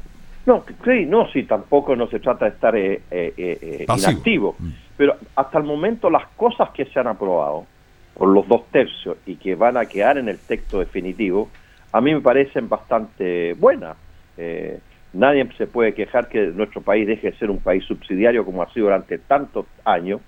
No, 0.45 0.63
sí, 0.85 1.05
no, 1.05 1.29
sí, 1.31 1.43
tampoco 1.43 1.95
no 1.95 2.07
se 2.07 2.19
trata 2.21 2.45
de 2.45 2.51
estar 2.51 2.75
eh, 2.77 3.01
eh, 3.11 3.33
eh 3.37 3.85
inactivo, 3.97 4.55
mm. 4.59 4.69
pero 4.95 5.17
hasta 5.35 5.57
el 5.57 5.65
momento 5.65 6.09
las 6.09 6.27
cosas 6.37 6.69
que 6.71 6.85
se 6.85 6.99
han 6.99 7.07
aprobado 7.07 7.65
por 8.13 8.29
los 8.29 8.47
dos 8.47 8.63
tercios 8.71 9.17
y 9.25 9.35
que 9.35 9.55
van 9.55 9.75
a 9.75 9.85
quedar 9.85 10.17
en 10.17 10.29
el 10.29 10.39
texto 10.39 10.79
definitivo, 10.79 11.49
a 11.93 12.01
mí 12.01 12.13
me 12.13 12.21
parecen 12.21 12.67
bastante 12.67 13.53
buenas. 13.53 13.95
Eh, 14.35 14.79
nadie 15.13 15.47
se 15.57 15.67
puede 15.67 15.93
quejar 15.93 16.27
que 16.27 16.47
nuestro 16.47 16.81
país 16.81 17.07
deje 17.07 17.31
de 17.31 17.37
ser 17.37 17.51
un 17.51 17.59
país 17.59 17.85
subsidiario 17.85 18.43
como 18.43 18.63
ha 18.63 18.73
sido 18.73 18.87
durante 18.87 19.19
tantos 19.19 19.67
años 19.85 20.19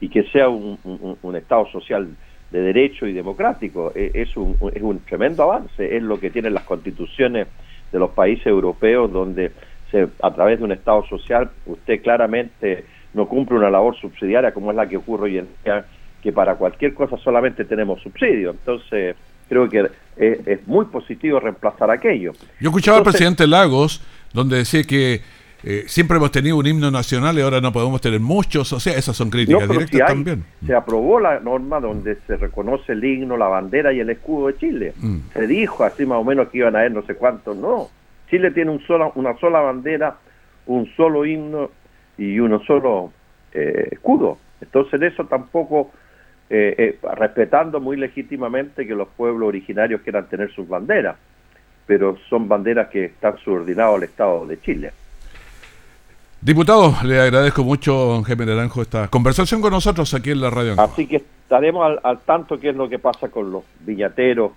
y 0.00 0.08
que 0.08 0.22
sea 0.30 0.48
un, 0.48 0.78
Estado 1.34 1.66
social 1.66 2.08
de 2.52 2.60
derecho 2.62 3.06
y 3.08 3.12
democrático. 3.12 3.92
E, 3.94 4.12
es 4.14 4.36
un, 4.36 4.56
es 4.72 4.82
un 4.82 5.00
tremendo 5.00 5.42
avance, 5.42 5.96
es 5.96 6.02
lo 6.02 6.18
que 6.20 6.30
tienen 6.30 6.54
las 6.54 6.62
constituciones 6.62 7.48
de 7.90 7.98
los 7.98 8.10
países 8.10 8.46
europeos 8.46 9.12
donde 9.12 9.50
se, 9.90 10.06
a 10.22 10.30
través 10.32 10.60
de 10.60 10.64
un 10.64 10.72
Estado 10.72 11.04
social 11.06 11.50
usted 11.66 12.00
claramente 12.00 12.84
no 13.14 13.26
cumple 13.26 13.58
una 13.58 13.68
labor 13.68 13.96
subsidiaria 13.96 14.54
como 14.54 14.70
es 14.70 14.76
la 14.76 14.88
que 14.88 14.96
ocurre 14.96 15.24
hoy 15.24 15.38
en 15.38 15.48
día, 15.64 15.84
que 16.22 16.32
para 16.32 16.54
cualquier 16.54 16.94
cosa 16.94 17.16
solamente 17.16 17.64
tenemos 17.64 18.00
subsidio. 18.00 18.50
Entonces, 18.50 19.16
creo 19.50 19.68
que 19.68 19.90
es, 20.16 20.66
muy 20.66 20.86
positivo 20.86 21.40
reemplazar 21.40 21.90
aquello. 21.90 22.32
Yo 22.60 22.70
escuchaba 22.70 22.98
al 22.98 23.04
presidente 23.04 23.46
Lagos, 23.46 24.02
donde 24.32 24.58
decía 24.58 24.84
que 24.84 25.20
eh, 25.62 25.84
siempre 25.86 26.16
hemos 26.16 26.30
tenido 26.30 26.56
un 26.56 26.66
himno 26.66 26.90
nacional 26.90 27.36
y 27.38 27.42
ahora 27.42 27.60
no 27.60 27.72
podemos 27.72 28.00
tener 28.00 28.20
muchos, 28.20 28.72
o 28.72 28.80
sea, 28.80 28.96
esas 28.96 29.14
son 29.14 29.28
críticas 29.28 29.68
directas 29.68 30.06
también. 30.06 30.44
Se 30.64 30.74
aprobó 30.74 31.20
la 31.20 31.40
norma 31.40 31.80
donde 31.80 32.16
se 32.26 32.36
reconoce 32.36 32.92
el 32.92 33.04
himno, 33.04 33.36
la 33.36 33.48
bandera 33.48 33.92
y 33.92 34.00
el 34.00 34.08
escudo 34.08 34.46
de 34.46 34.56
Chile. 34.56 34.94
Mm. 34.96 35.18
Se 35.34 35.46
dijo 35.46 35.84
así 35.84 36.06
más 36.06 36.18
o 36.18 36.24
menos 36.24 36.48
que 36.48 36.58
iban 36.58 36.76
a 36.76 36.80
haber 36.80 36.92
no 36.92 37.02
sé 37.02 37.14
cuántos, 37.16 37.56
no. 37.56 37.88
Chile 38.30 38.52
tiene 38.52 38.70
un 38.70 38.80
sola, 38.86 39.10
una 39.16 39.36
sola 39.38 39.60
bandera, 39.60 40.16
un 40.66 40.88
solo 40.96 41.26
himno 41.26 41.70
y 42.16 42.38
uno 42.38 42.62
solo 42.64 43.12
eh, 43.52 43.88
escudo. 43.90 44.38
Entonces 44.60 45.02
eso 45.02 45.24
tampoco, 45.24 45.90
eh, 46.52 46.98
respetando 47.16 47.80
muy 47.80 47.96
legítimamente 47.96 48.84
que 48.84 48.94
los 48.94 49.08
pueblos 49.08 49.48
originarios 49.48 50.00
quieran 50.00 50.28
tener 50.28 50.52
sus 50.52 50.66
banderas, 50.66 51.16
pero 51.86 52.18
son 52.28 52.48
banderas 52.48 52.88
que 52.88 53.04
están 53.04 53.38
subordinadas 53.38 53.94
al 53.94 54.02
Estado 54.02 54.46
de 54.46 54.60
Chile. 54.60 54.92
Diputado, 56.40 56.94
le 57.04 57.20
agradezco 57.20 57.62
mucho, 57.62 57.92
don 57.92 58.22
Jaime 58.24 58.46
Naranjo, 58.46 58.82
esta 58.82 59.08
conversación 59.08 59.60
con 59.60 59.72
nosotros 59.72 60.12
aquí 60.14 60.30
en 60.30 60.40
la 60.40 60.50
radio. 60.50 60.74
Así 60.78 61.06
que 61.06 61.16
estaremos 61.16 61.98
al, 62.02 62.18
tanto 62.20 62.58
qué 62.58 62.70
es 62.70 62.76
lo 62.76 62.88
que 62.88 62.98
pasa 62.98 63.28
con 63.28 63.52
los 63.52 63.62
viñateros, 63.80 64.52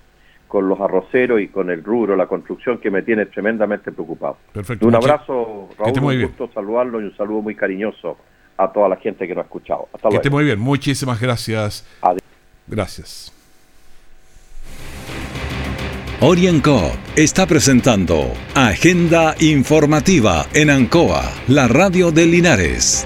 con 0.47 0.67
los 0.67 0.79
arroceros 0.79 1.41
y 1.41 1.50
con 1.50 1.69
el 1.69 1.83
rubro, 1.83 2.15
la 2.15 2.25
construcción, 2.25 2.77
que 2.77 2.89
me 2.89 3.01
tiene 3.01 3.25
tremendamente 3.25 3.91
preocupado. 3.91 4.38
Perfecto. 4.51 4.88
Un 4.88 4.95
abrazo, 4.95 5.69
Raúl, 5.77 6.03
un 6.03 6.21
gusto 6.23 6.50
saludarlo 6.53 7.01
y 7.01 7.03
un 7.03 7.17
saludo 7.17 7.41
muy 7.41 7.53
cariñoso 7.53 8.17
a 8.57 8.67
toda 8.72 8.89
la 8.89 8.98
gente 8.98 9.27
que 9.27 9.33
nos 9.33 9.43
ha 9.43 9.45
escuchado. 9.45 9.88
Hasta 9.93 10.10
que 10.10 10.15
esté 10.15 10.29
muy 10.29 10.43
bien, 10.43 10.60
muchísimas 10.60 11.19
gracias. 11.19 11.86
Gracias. 12.67 13.31
Orienco 16.22 16.91
está 17.17 17.45
presentando 17.45 18.31
Agenda 18.55 19.36
Informativa 19.39 20.45
en 20.53 20.69
Ancoa, 20.69 21.29
la 21.50 21.67
radio 21.67 22.12
de 22.12 22.25
Linares. 22.25 23.05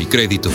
y 0.01 0.05
Crédito. 0.05 0.49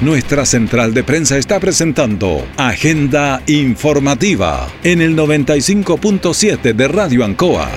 Nuestra 0.00 0.46
central 0.46 0.94
de 0.94 1.04
prensa 1.04 1.36
está 1.36 1.60
presentando 1.60 2.44
Agenda 2.56 3.42
Informativa 3.46 4.68
en 4.82 5.00
el 5.00 5.16
95.7 5.16 6.74
de 6.74 6.88
Radio 6.88 7.24
Ancoa. 7.24 7.70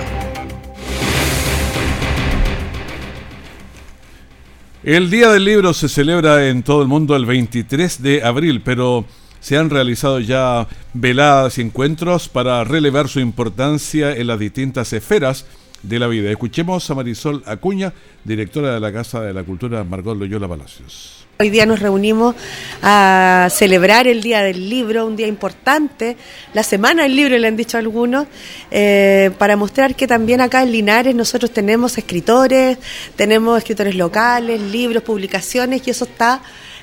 El 4.82 5.10
Día 5.10 5.30
del 5.30 5.44
Libro 5.44 5.74
se 5.74 5.88
celebra 5.88 6.48
en 6.48 6.62
todo 6.62 6.82
el 6.82 6.88
mundo 6.88 7.16
el 7.16 7.26
23 7.26 8.02
de 8.02 8.22
abril, 8.22 8.62
pero 8.64 9.04
se 9.40 9.56
han 9.56 9.70
realizado 9.70 10.20
ya 10.20 10.66
veladas 10.94 11.58
y 11.58 11.62
encuentros 11.62 12.28
para 12.28 12.64
relevar 12.64 13.08
su 13.08 13.20
importancia 13.20 14.12
en 14.12 14.28
las 14.28 14.38
distintas 14.38 14.92
esferas 14.92 15.46
de 15.88 15.98
la 15.98 16.06
vida. 16.08 16.30
Escuchemos 16.30 16.90
a 16.90 16.94
Marisol 16.94 17.42
Acuña, 17.46 17.92
directora 18.24 18.74
de 18.74 18.80
la 18.80 18.92
Casa 18.92 19.20
de 19.20 19.32
la 19.32 19.44
Cultura 19.44 19.84
Margot 19.84 20.18
Loyola 20.18 20.48
Palacios. 20.48 21.26
Hoy 21.38 21.50
día 21.50 21.66
nos 21.66 21.80
reunimos 21.80 22.34
a 22.82 23.48
celebrar 23.50 24.08
el 24.08 24.22
Día 24.22 24.40
del 24.40 24.70
Libro, 24.70 25.04
un 25.06 25.16
día 25.16 25.26
importante, 25.26 26.16
la 26.54 26.62
Semana 26.62 27.02
del 27.02 27.14
Libro, 27.14 27.36
le 27.36 27.46
han 27.46 27.56
dicho 27.56 27.76
algunos, 27.76 28.26
eh, 28.70 29.30
para 29.38 29.54
mostrar 29.54 29.94
que 29.94 30.06
también 30.06 30.40
acá 30.40 30.62
en 30.62 30.72
Linares 30.72 31.14
nosotros 31.14 31.50
tenemos 31.50 31.98
escritores, 31.98 32.78
tenemos 33.16 33.58
escritores 33.58 33.94
locales, 33.96 34.60
libros, 34.62 35.02
publicaciones, 35.02 35.86
y 35.86 35.90
eso 35.90 36.06
está 36.06 36.40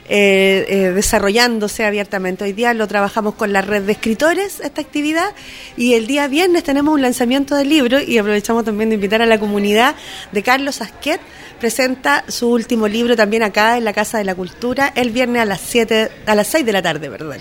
eh, 0.09 0.65
eh, 0.67 0.91
desarrollándose 0.91 1.85
abiertamente. 1.85 2.43
Hoy 2.43 2.51
día 2.51 2.73
lo 2.73 2.87
trabajamos 2.87 3.35
con 3.35 3.53
la 3.53 3.61
red 3.61 3.83
de 3.83 3.93
escritores, 3.93 4.59
esta 4.59 4.81
actividad, 4.81 5.29
y 5.77 5.93
el 5.93 6.07
día 6.07 6.27
viernes 6.27 6.63
tenemos 6.63 6.93
un 6.93 7.01
lanzamiento 7.01 7.55
de 7.55 7.63
libro 7.63 8.01
y 8.01 8.17
aprovechamos 8.17 8.65
también 8.65 8.89
de 8.89 8.95
invitar 8.95 9.21
a 9.21 9.25
la 9.25 9.39
comunidad 9.39 9.95
de 10.31 10.43
Carlos 10.43 10.81
Asquet, 10.81 11.21
presenta 11.59 12.25
su 12.27 12.49
último 12.49 12.87
libro 12.87 13.15
también 13.15 13.43
acá 13.43 13.77
en 13.77 13.85
la 13.85 13.93
Casa 13.93 14.17
de 14.17 14.25
la 14.25 14.35
Cultura 14.35 14.91
el 14.95 15.11
viernes 15.11 15.41
a 15.41 15.45
las 15.45 15.61
7, 15.61 16.09
a 16.25 16.35
las 16.35 16.47
6 16.47 16.65
de 16.65 16.71
la 16.73 16.81
tarde, 16.81 17.09
perdón. 17.09 17.37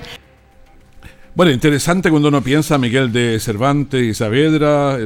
Bueno, 1.34 1.50
interesante 1.50 2.10
cuando 2.10 2.28
uno 2.28 2.42
piensa 2.42 2.78
Miguel 2.78 3.10
de 3.10 3.40
Cervantes 3.40 4.02
y 4.02 4.14
Saavedra, 4.14 4.98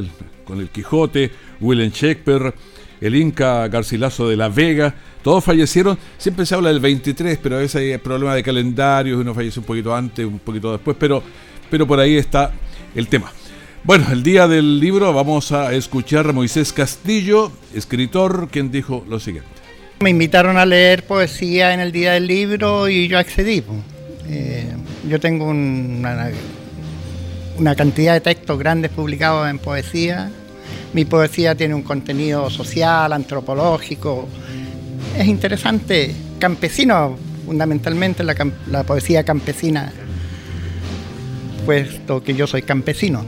con 0.43 0.59
el 0.59 0.69
Quijote, 0.69 1.31
William 1.59 1.89
Shakespeare, 1.89 2.53
el 3.01 3.15
Inca 3.15 3.67
Garcilaso 3.67 4.29
de 4.29 4.35
la 4.35 4.49
Vega, 4.49 4.93
todos 5.23 5.43
fallecieron, 5.43 5.97
siempre 6.17 6.45
se 6.45 6.55
habla 6.55 6.69
del 6.69 6.79
23, 6.79 7.39
pero 7.41 7.57
a 7.57 7.59
veces 7.59 7.75
hay 7.75 7.97
problemas 7.97 8.35
de 8.35 8.43
calendario, 8.43 9.19
uno 9.19 9.33
fallece 9.33 9.59
un 9.59 9.65
poquito 9.65 9.95
antes, 9.95 10.25
un 10.25 10.39
poquito 10.39 10.71
después, 10.71 10.95
pero, 10.99 11.21
pero 11.69 11.85
por 11.85 11.99
ahí 11.99 12.15
está 12.15 12.51
el 12.95 13.07
tema. 13.07 13.31
Bueno, 13.83 14.07
el 14.11 14.21
día 14.23 14.47
del 14.47 14.79
libro 14.79 15.13
vamos 15.13 15.51
a 15.51 15.73
escuchar 15.73 16.29
a 16.29 16.33
Moisés 16.33 16.73
Castillo, 16.73 17.51
escritor, 17.73 18.49
quien 18.51 18.71
dijo 18.71 19.05
lo 19.07 19.19
siguiente. 19.19 19.49
Me 19.99 20.09
invitaron 20.09 20.57
a 20.57 20.65
leer 20.65 21.03
poesía 21.03 21.73
en 21.73 21.79
el 21.79 21.91
día 21.91 22.13
del 22.13 22.27
libro 22.27 22.89
y 22.89 23.07
yo 23.07 23.17
accedí. 23.17 23.63
Eh, 24.29 24.73
yo 25.07 25.19
tengo 25.19 25.45
una, 25.45 26.31
una 27.57 27.75
cantidad 27.75 28.13
de 28.13 28.21
textos 28.21 28.59
grandes 28.59 28.91
publicados 28.91 29.49
en 29.49 29.57
poesía. 29.57 30.31
Mi 30.93 31.05
poesía 31.05 31.55
tiene 31.55 31.75
un 31.75 31.83
contenido 31.83 32.49
social, 32.49 33.13
antropológico, 33.13 34.27
es 35.17 35.27
interesante, 35.27 36.13
campesino, 36.39 37.17
fundamentalmente 37.45 38.23
la, 38.23 38.83
poesía 38.83 39.23
campesina, 39.23 39.91
puesto 41.65 42.23
que 42.23 42.35
yo 42.35 42.45
soy 42.45 42.61
campesino. 42.61 43.25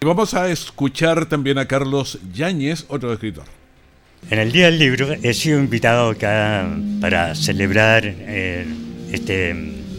Y 0.00 0.06
vamos 0.06 0.34
a 0.34 0.48
escuchar 0.50 1.26
también 1.26 1.58
a 1.58 1.66
Carlos 1.66 2.18
Yáñez, 2.32 2.86
otro 2.88 3.12
escritor. 3.12 3.44
En 4.30 4.38
el 4.38 4.52
Día 4.52 4.66
del 4.66 4.78
Libro 4.78 5.12
he 5.22 5.34
sido 5.34 5.58
invitado 5.58 6.10
acá 6.10 6.68
para 7.00 7.34
celebrar 7.34 8.02
eh, 8.04 8.66
este 9.12 9.54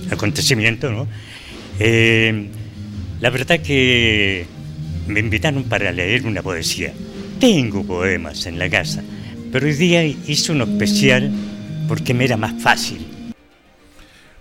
acontecimiento. 0.10 0.92
¿no? 0.92 1.08
Eh, 1.80 2.50
la 3.20 3.30
verdad 3.30 3.60
que 3.60 4.46
me 5.08 5.20
invitaron 5.20 5.64
para 5.64 5.92
leer 5.92 6.26
una 6.26 6.42
poesía. 6.42 6.94
Tengo 7.40 7.84
poemas 7.84 8.46
en 8.46 8.60
la 8.60 8.70
casa, 8.70 9.04
pero 9.52 9.66
hoy 9.66 9.74
día 9.74 10.04
hice 10.04 10.52
uno 10.52 10.64
especial 10.66 11.32
porque 11.88 12.14
me 12.14 12.26
era 12.26 12.38
más 12.38 12.62
fácil. 12.62 13.06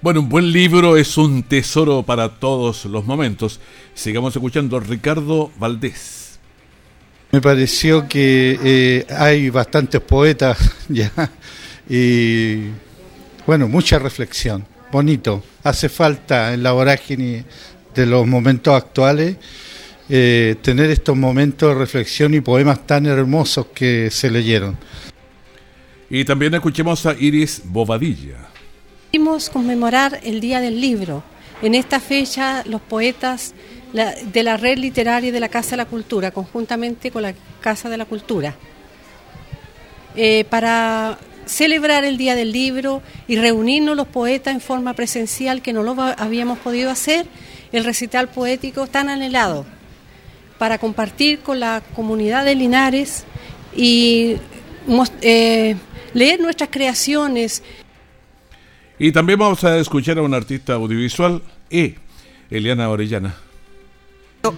Bueno, 0.00 0.20
un 0.20 0.28
buen 0.28 0.50
libro 0.50 0.96
es 0.96 1.16
un 1.16 1.44
tesoro 1.44 2.02
para 2.02 2.28
todos 2.28 2.84
los 2.86 3.04
momentos. 3.04 3.60
Sigamos 3.94 4.34
escuchando 4.34 4.76
a 4.76 4.80
Ricardo 4.80 5.52
Valdés. 5.58 6.38
Me 7.30 7.40
pareció 7.40 8.08
que 8.08 8.58
eh, 8.62 9.06
hay 9.08 9.48
bastantes 9.48 10.00
poetas 10.00 10.58
ya 10.88 11.10
y 11.88 12.68
bueno, 13.46 13.68
mucha 13.68 13.98
reflexión. 13.98 14.64
Bonito. 14.90 15.42
Hace 15.62 15.88
falta 15.88 16.52
en 16.52 16.62
la 16.62 16.72
vorágine 16.72 17.44
de 17.94 18.06
los 18.06 18.26
momentos 18.26 18.74
actuales, 18.74 19.36
eh, 20.08 20.56
tener 20.62 20.90
estos 20.90 21.16
momentos 21.16 21.68
de 21.68 21.74
reflexión 21.74 22.34
y 22.34 22.40
poemas 22.40 22.86
tan 22.86 23.06
hermosos 23.06 23.66
que 23.74 24.10
se 24.10 24.30
leyeron. 24.30 24.76
Y 26.10 26.24
también 26.24 26.52
escuchemos 26.54 27.06
a 27.06 27.14
Iris 27.18 27.62
Bobadilla. 27.64 28.48
Queremos 29.10 29.48
conmemorar 29.48 30.20
el 30.22 30.40
Día 30.40 30.60
del 30.60 30.80
Libro. 30.80 31.22
En 31.62 31.74
esta 31.74 32.00
fecha, 32.00 32.64
los 32.66 32.80
poetas 32.80 33.54
de 33.92 34.42
la 34.42 34.56
red 34.56 34.78
literaria 34.78 35.30
de 35.30 35.40
la 35.40 35.48
Casa 35.48 35.70
de 35.70 35.76
la 35.78 35.84
Cultura, 35.84 36.30
conjuntamente 36.30 37.10
con 37.10 37.22
la 37.22 37.34
Casa 37.60 37.88
de 37.88 37.96
la 37.96 38.04
Cultura, 38.04 38.54
eh, 40.16 40.44
para 40.50 41.18
celebrar 41.46 42.04
el 42.04 42.16
Día 42.16 42.34
del 42.34 42.52
Libro 42.52 43.02
y 43.28 43.36
reunirnos 43.36 43.96
los 43.96 44.06
poetas 44.06 44.54
en 44.54 44.60
forma 44.60 44.94
presencial, 44.94 45.62
que 45.62 45.72
no 45.72 45.82
lo 45.82 45.94
habíamos 46.18 46.58
podido 46.58 46.90
hacer, 46.90 47.26
el 47.72 47.84
recital 47.84 48.28
poético 48.28 48.86
tan 48.86 49.08
anhelado, 49.08 49.64
para 50.62 50.78
compartir 50.78 51.40
con 51.40 51.58
la 51.58 51.82
comunidad 51.96 52.44
de 52.44 52.54
Linares 52.54 53.24
y 53.74 54.36
eh, 55.20 55.74
leer 56.14 56.38
nuestras 56.38 56.70
creaciones. 56.70 57.64
Y 58.96 59.10
también 59.10 59.40
vamos 59.40 59.64
a 59.64 59.76
escuchar 59.78 60.18
a 60.18 60.22
un 60.22 60.32
artista 60.32 60.74
audiovisual, 60.74 61.42
E, 61.68 61.96
Eliana 62.48 62.90
Orellana 62.90 63.34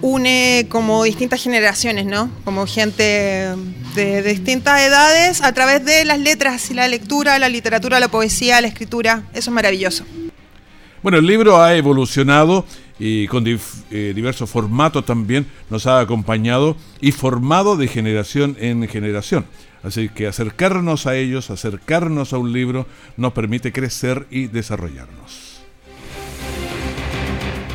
une 0.02 0.66
como 0.68 1.04
distintas 1.04 1.42
generaciones, 1.42 2.04
¿no? 2.04 2.30
Como 2.44 2.66
gente 2.66 3.54
de, 3.94 4.22
distintas 4.22 4.82
edades 4.82 5.42
a 5.42 5.52
través 5.52 5.86
de 5.86 6.04
las 6.04 6.18
letras 6.18 6.70
y 6.70 6.74
la 6.74 6.86
lectura, 6.86 7.38
la 7.38 7.48
literatura, 7.48 7.98
la 7.98 8.08
poesía, 8.08 8.60
la 8.60 8.68
escritura. 8.68 9.22
Eso 9.32 9.50
es 9.50 9.54
maravilloso. 9.54 10.04
Bueno, 11.02 11.18
el 11.18 11.26
libro 11.26 11.62
ha 11.62 11.74
evolucionado 11.74 12.64
y 12.98 13.26
con 13.26 13.44
eh, 13.46 14.12
diversos 14.14 14.48
formatos 14.48 15.04
también 15.04 15.46
nos 15.70 15.86
ha 15.86 16.00
acompañado 16.00 16.76
y 17.00 17.12
formado 17.12 17.76
de 17.76 17.88
generación 17.88 18.56
en 18.60 18.86
generación. 18.88 19.46
Así 19.82 20.08
que 20.08 20.26
acercarnos 20.26 21.06
a 21.06 21.16
ellos, 21.16 21.50
acercarnos 21.50 22.32
a 22.32 22.38
un 22.38 22.52
libro, 22.52 22.86
nos 23.16 23.32
permite 23.32 23.72
crecer 23.72 24.26
y 24.30 24.46
desarrollarnos. 24.46 25.60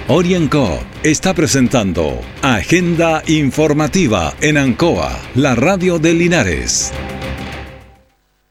Orienco 0.08 0.80
está 1.04 1.36
presentando 1.36 2.20
Agenda 2.42 3.22
Informativa 3.28 4.34
en 4.42 4.58
Ancoa, 4.58 5.20
la 5.36 5.54
radio 5.54 6.00
de 6.00 6.16
Linares. 6.16 6.92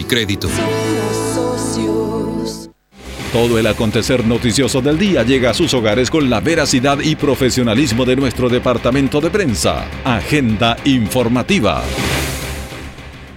y 0.00 0.04
Crédito. 0.04 0.48
Todo 3.32 3.58
el 3.58 3.66
acontecer 3.66 4.26
noticioso 4.26 4.80
del 4.80 4.98
día 4.98 5.22
llega 5.22 5.50
a 5.50 5.54
sus 5.54 5.72
hogares 5.74 6.10
con 6.10 6.30
la 6.30 6.40
veracidad 6.40 6.98
y 7.00 7.14
profesionalismo 7.16 8.04
de 8.04 8.16
nuestro 8.16 8.48
departamento 8.48 9.20
de 9.20 9.30
prensa. 9.30 9.86
Agenda 10.04 10.76
informativa. 10.84 11.82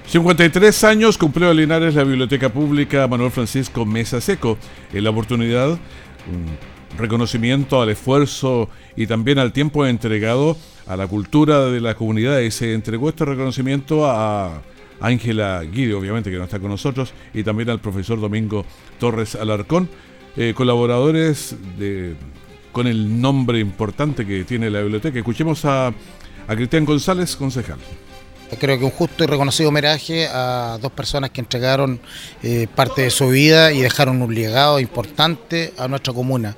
53 0.07 0.83
años 0.85 1.17
cumplió 1.17 1.51
en 1.51 1.57
Linares 1.57 1.95
la 1.95 2.03
Biblioteca 2.03 2.49
Pública 2.49 3.07
Manuel 3.07 3.31
Francisco 3.31 3.85
Mesa 3.85 4.21
Seco. 4.21 4.57
En 4.93 5.03
la 5.03 5.09
oportunidad, 5.09 5.69
un 5.69 6.97
reconocimiento 6.97 7.81
al 7.81 7.89
esfuerzo 7.89 8.69
y 8.95 9.05
también 9.05 9.37
al 9.37 9.51
tiempo 9.51 9.85
entregado 9.85 10.57
a 10.87 10.95
la 10.95 11.07
cultura 11.07 11.65
de 11.65 11.81
la 11.81 11.95
comunidad 11.95 12.39
y 12.39 12.51
se 12.51 12.73
entregó 12.73 13.09
este 13.09 13.25
reconocimiento 13.25 14.09
a 14.09 14.61
Ángela 15.03 15.61
Guido, 15.63 15.99
obviamente, 15.99 16.31
que 16.31 16.37
no 16.37 16.45
está 16.45 16.59
con 16.59 16.69
nosotros, 16.69 17.13
y 17.33 17.43
también 17.43 17.69
al 17.69 17.79
profesor 17.79 18.19
Domingo 18.19 18.65
Torres 18.99 19.35
Alarcón, 19.35 19.89
eh, 20.37 20.53
colaboradores 20.55 21.55
con 22.71 22.87
el 22.87 23.21
nombre 23.21 23.59
importante 23.59 24.25
que 24.25 24.45
tiene 24.45 24.69
la 24.69 24.81
biblioteca. 24.81 25.19
Escuchemos 25.19 25.65
a, 25.65 25.87
a 25.87 26.55
Cristian 26.55 26.85
González, 26.85 27.35
concejal. 27.35 27.77
Creo 28.59 28.77
que 28.77 28.85
un 28.85 28.91
justo 28.91 29.23
y 29.23 29.27
reconocido 29.27 29.69
homenaje 29.69 30.27
a 30.27 30.77
dos 30.81 30.91
personas 30.91 31.31
que 31.31 31.41
entregaron 31.41 31.99
eh, 32.43 32.67
parte 32.73 33.01
de 33.01 33.09
su 33.09 33.29
vida 33.29 33.71
y 33.71 33.81
dejaron 33.81 34.21
un 34.21 34.33
legado 34.33 34.79
importante 34.79 35.73
a 35.77 35.87
nuestra 35.87 36.13
comuna. 36.13 36.55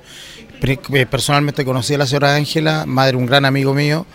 Eh, 0.62 1.06
personalmente 1.06 1.64
conocí 1.64 1.94
a 1.94 1.98
la 1.98 2.06
señora 2.06 2.34
Ángela, 2.34 2.86
madre 2.86 3.16
un 3.16 3.26
gran 3.26 3.44
amigo 3.44 3.74
mío, 3.74 4.06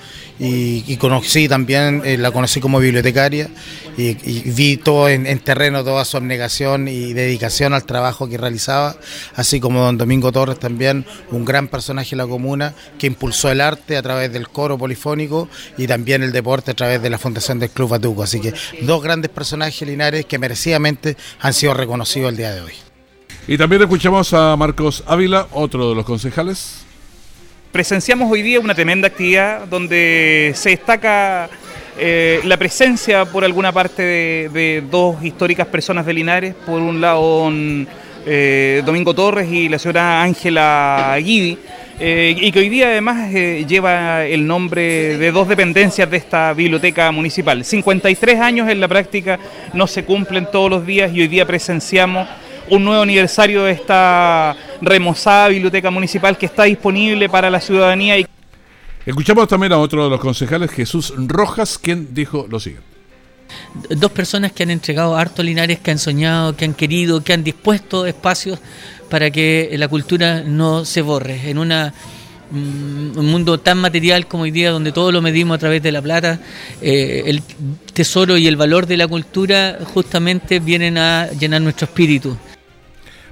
y, 0.44 0.98
conocí 0.98 1.48
también, 1.48 2.02
eh, 2.04 2.18
la 2.18 2.32
conocí 2.32 2.60
como 2.60 2.80
bibliotecaria 2.80 3.48
y, 3.96 4.16
vi 4.52 4.78
todo 4.78 5.08
en, 5.08 5.40
terreno, 5.40 5.84
toda 5.84 6.04
su 6.04 6.18
abnegación 6.18 6.88
y 6.88 7.14
dedicación 7.14 7.74
al 7.74 7.84
trabajo 7.86 8.28
que 8.28 8.40
realizaba, 8.40 8.96
así 9.36 9.60
como 9.60 9.82
don 9.82 10.00
Domingo 10.00 10.32
Torres 10.32 10.58
también, 10.58 11.06
un 11.30 11.46
gran 11.46 11.68
personaje 11.68 12.12
de 12.12 12.16
la 12.16 12.28
comuna 12.28 12.74
que 12.98 13.06
impulsó 13.06 13.52
el 13.52 13.62
arte 13.62 13.98
a 13.98 14.02
través 14.02 14.34
del 14.34 14.48
coro 14.50 14.80
polifónico 14.80 15.48
y 15.78 15.86
también 15.86 16.24
el 16.24 16.32
deporte 16.32 16.72
a 16.72 16.74
través 16.74 17.04
de 17.04 17.12
la 17.12 17.20
fundación 17.20 17.60
del 17.60 17.70
Club 17.70 17.90
Batuco. 17.90 18.24
Así 18.24 18.42
que 18.42 18.54
dos 18.82 19.04
grandes 19.04 19.30
personajes 19.30 19.88
linares 19.88 20.26
que 20.26 20.40
merecidamente 20.40 21.18
han 21.40 21.54
sido 21.54 21.76
reconocidos 21.76 22.32
el 22.32 22.38
día 22.38 22.52
de 22.52 22.62
hoy. 22.62 22.91
Y 23.48 23.58
también 23.58 23.82
escuchamos 23.82 24.34
a 24.34 24.56
Marcos 24.56 25.04
Ávila, 25.08 25.48
otro 25.52 25.90
de 25.90 25.96
los 25.96 26.06
concejales. 26.06 26.86
Presenciamos 27.72 28.32
hoy 28.32 28.44
día 28.44 28.60
una 28.60 28.76
tremenda 28.76 29.08
actividad 29.08 29.66
donde 29.68 30.52
se 30.56 30.70
destaca 30.70 31.50
eh, 31.98 32.40
la 32.44 32.58
presencia 32.58 33.26
por 33.26 33.44
alguna 33.44 33.72
parte 33.72 34.04
de, 34.04 34.84
dos 34.92 35.24
históricas 35.24 35.66
personas 35.68 36.06
de 36.06 36.14
Linares, 36.14 36.54
por 36.54 36.80
un 36.82 37.02
lado 37.02 37.52
eh, 38.28 38.84
Domingo 38.86 39.16
Torres 39.16 39.52
y 39.52 39.70
la 39.70 39.80
señora 39.80 40.22
Ángela 40.22 41.18
Guidi, 41.20 41.58
eh, 42.00 42.36
y 42.40 42.52
que 42.52 42.60
hoy 42.60 42.70
día 42.70 42.90
además 42.90 43.32
lleva 43.32 44.24
el 44.24 44.46
nombre 44.46 45.18
de 45.18 45.32
dos 45.32 45.48
dependencias 45.48 46.10
de 46.12 46.18
esta 46.18 46.54
biblioteca 46.54 47.12
municipal. 47.12 47.66
53 47.66 48.40
años 48.40 48.70
en 48.70 48.80
la 48.80 48.88
práctica 48.88 49.40
no 49.74 49.88
se 49.88 50.06
cumplen 50.06 50.48
todos 50.52 50.70
los 50.70 50.86
días 50.86 51.12
y 51.12 51.22
hoy 51.22 51.28
día 51.28 51.48
presenciamos 51.48 52.28
un 52.72 52.86
nuevo 52.86 53.04
aniversario 53.04 53.64
de 53.64 53.74
esta 53.74 54.56
remozada 54.82 55.50
biblioteca 55.50 55.92
municipal 55.92 56.38
que 56.38 56.46
está 56.46 56.64
disponible 56.64 57.28
para 57.28 57.50
la 57.50 57.60
ciudadanía. 57.60 58.18
Y... 58.18 58.26
Escuchamos 59.06 59.48
también 59.50 59.74
a 59.74 59.78
otro 59.78 60.06
de 60.06 60.10
los 60.10 60.22
concejales, 60.22 60.72
Jesús 60.72 61.14
Rojas, 61.18 61.78
quien 61.78 62.14
dijo 62.14 62.48
lo 62.50 62.60
siguiente. 62.62 62.88
Dos 63.90 64.12
personas 64.12 64.54
que 64.54 64.64
han 64.64 64.72
entregado 64.72 65.18
harto 65.18 65.44
Linares, 65.44 65.80
que 65.80 65.92
han 65.92 66.00
soñado, 66.00 66.56
que 66.56 66.64
han 66.64 66.74
querido, 66.74 67.22
que 67.22 67.34
han 67.34 67.44
dispuesto 67.44 68.06
espacios 68.06 68.58
para 69.10 69.30
que 69.30 69.70
la 69.74 69.90
cultura 69.90 70.42
no 70.42 70.86
se 70.86 71.02
borre. 71.02 71.50
En 71.50 71.58
una 71.58 71.94
mm, 72.52 73.18
un 73.18 73.26
mundo 73.26 73.60
tan 73.60 73.80
material 73.80 74.28
como 74.28 74.44
hoy 74.44 74.52
día, 74.52 74.72
donde 74.72 74.94
todo 74.94 75.12
lo 75.12 75.22
medimos 75.22 75.56
a 75.56 75.60
través 75.60 75.84
de 75.84 75.92
la 75.92 76.02
plata, 76.02 76.40
eh, 76.82 77.24
el 77.26 77.44
tesoro 77.94 78.38
y 78.38 78.48
el 78.48 78.56
valor 78.56 78.88
de 78.88 78.96
la 78.96 79.10
cultura 79.10 79.80
justamente 79.94 80.60
vienen 80.62 80.98
a 80.98 81.30
llenar 81.32 81.62
nuestro 81.62 81.84
espíritu. 81.84 82.38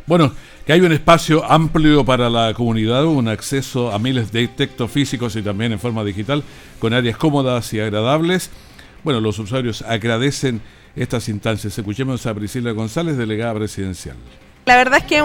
Bueno, 0.09 0.33
que 0.65 0.73
hay 0.73 0.81
un 0.81 0.91
espacio 0.91 1.45
amplio 1.45 2.03
para 2.03 2.31
la 2.31 2.51
comunidad, 2.55 3.05
un 3.05 3.27
acceso 3.27 3.91
a 3.91 3.99
miles 3.99 4.31
de 4.31 4.47
textos 4.47 4.89
físicos 4.89 5.35
y 5.35 5.43
también 5.43 5.71
en 5.71 5.79
forma 5.79 6.03
digital, 6.03 6.43
con 6.79 6.95
áreas 6.95 7.15
cómodas 7.15 7.71
y 7.73 7.79
agradables. 7.79 8.49
Bueno, 9.03 9.21
los 9.21 9.37
usuarios 9.37 9.83
agradecen 9.83 10.63
estas 10.95 11.29
instancias. 11.29 11.77
Escuchemos 11.77 12.25
a 12.25 12.33
Priscila 12.33 12.71
González, 12.71 13.17
delegada 13.17 13.53
presidencial. 13.53 14.15
La 14.65 14.77
verdad 14.77 14.97
es 14.97 15.03
que 15.03 15.17
es 15.17 15.23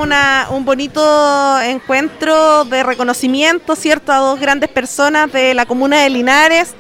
un 0.50 0.64
bonito 0.66 1.62
encuentro 1.62 2.66
de 2.66 2.82
reconocimiento, 2.82 3.76
¿cierto?, 3.76 4.12
a 4.12 4.18
dos 4.18 4.38
grandes 4.38 4.68
personas 4.68 5.32
de 5.32 5.54
la 5.54 5.64
comuna 5.64 6.02
de 6.02 6.10
Linares, 6.10 6.74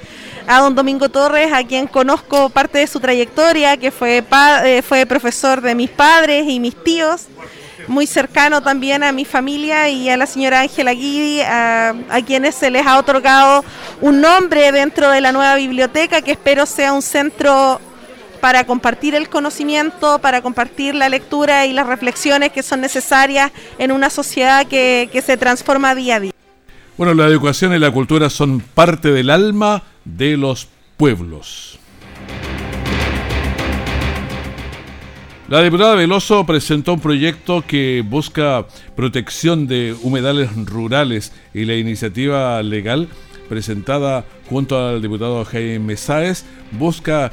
a 0.46 0.60
don 0.60 0.74
Domingo 0.74 1.08
Torres, 1.08 1.50
a 1.54 1.64
quien 1.64 1.86
conozco 1.86 2.50
parte 2.50 2.80
de 2.80 2.86
su 2.86 3.00
trayectoria, 3.00 3.78
que 3.78 3.90
fue, 3.90 4.22
eh, 4.62 4.82
fue 4.82 5.06
profesor 5.06 5.62
de 5.62 5.74
mis 5.74 5.88
padres 5.88 6.44
y 6.46 6.60
mis 6.60 6.76
tíos 6.84 7.28
muy 7.88 8.06
cercano 8.06 8.62
también 8.62 9.02
a 9.02 9.12
mi 9.12 9.24
familia 9.24 9.88
y 9.88 10.08
a 10.08 10.16
la 10.16 10.26
señora 10.26 10.60
Ángela 10.60 10.92
Guidi, 10.92 11.40
a, 11.40 11.94
quienes 12.26 12.54
se 12.54 12.70
les 12.70 12.86
ha 12.86 12.98
otorgado 12.98 13.64
un 14.00 14.20
nombre 14.20 14.72
dentro 14.72 15.10
de 15.10 15.20
la 15.20 15.32
nueva 15.32 15.56
biblioteca 15.56 16.22
que 16.22 16.32
espero 16.32 16.66
sea 16.66 16.92
un 16.92 17.02
centro 17.02 17.80
para 18.40 18.64
compartir 18.64 19.14
el 19.14 19.28
conocimiento, 19.28 20.18
para 20.18 20.42
compartir 20.42 20.94
la 20.94 21.08
lectura 21.08 21.66
y 21.66 21.72
las 21.72 21.86
reflexiones 21.86 22.52
que 22.52 22.62
son 22.62 22.80
necesarias 22.80 23.50
en 23.78 23.92
una 23.92 24.10
sociedad 24.10 24.66
que, 24.66 25.08
que 25.12 25.22
se 25.22 25.36
transforma 25.36 25.94
día 25.94 26.16
a 26.16 26.20
día. 26.20 26.32
Bueno, 26.96 27.14
la 27.14 27.26
educación 27.26 27.74
y 27.74 27.78
la 27.78 27.90
cultura 27.90 28.30
son 28.30 28.60
parte 28.60 29.12
del 29.12 29.30
alma 29.30 29.82
de 30.04 30.36
los 30.36 30.68
pueblos. 30.96 31.78
La 35.48 35.62
diputada 35.62 35.94
Veloso 35.94 36.46
presentó 36.46 36.94
un 36.94 37.00
proyecto 37.00 37.62
que 37.66 38.02
busca 38.04 38.66
protección 38.96 39.66
de 39.66 39.94
humedales 40.02 40.48
rurales 40.64 41.32
y 41.52 41.66
la 41.66 41.74
iniciativa 41.74 42.62
legal 42.62 43.08
presentada 43.50 44.24
junto 44.48 44.78
al 44.78 45.02
diputado 45.02 45.44
Jaime 45.44 45.98
Sáez 45.98 46.46
busca 46.72 47.32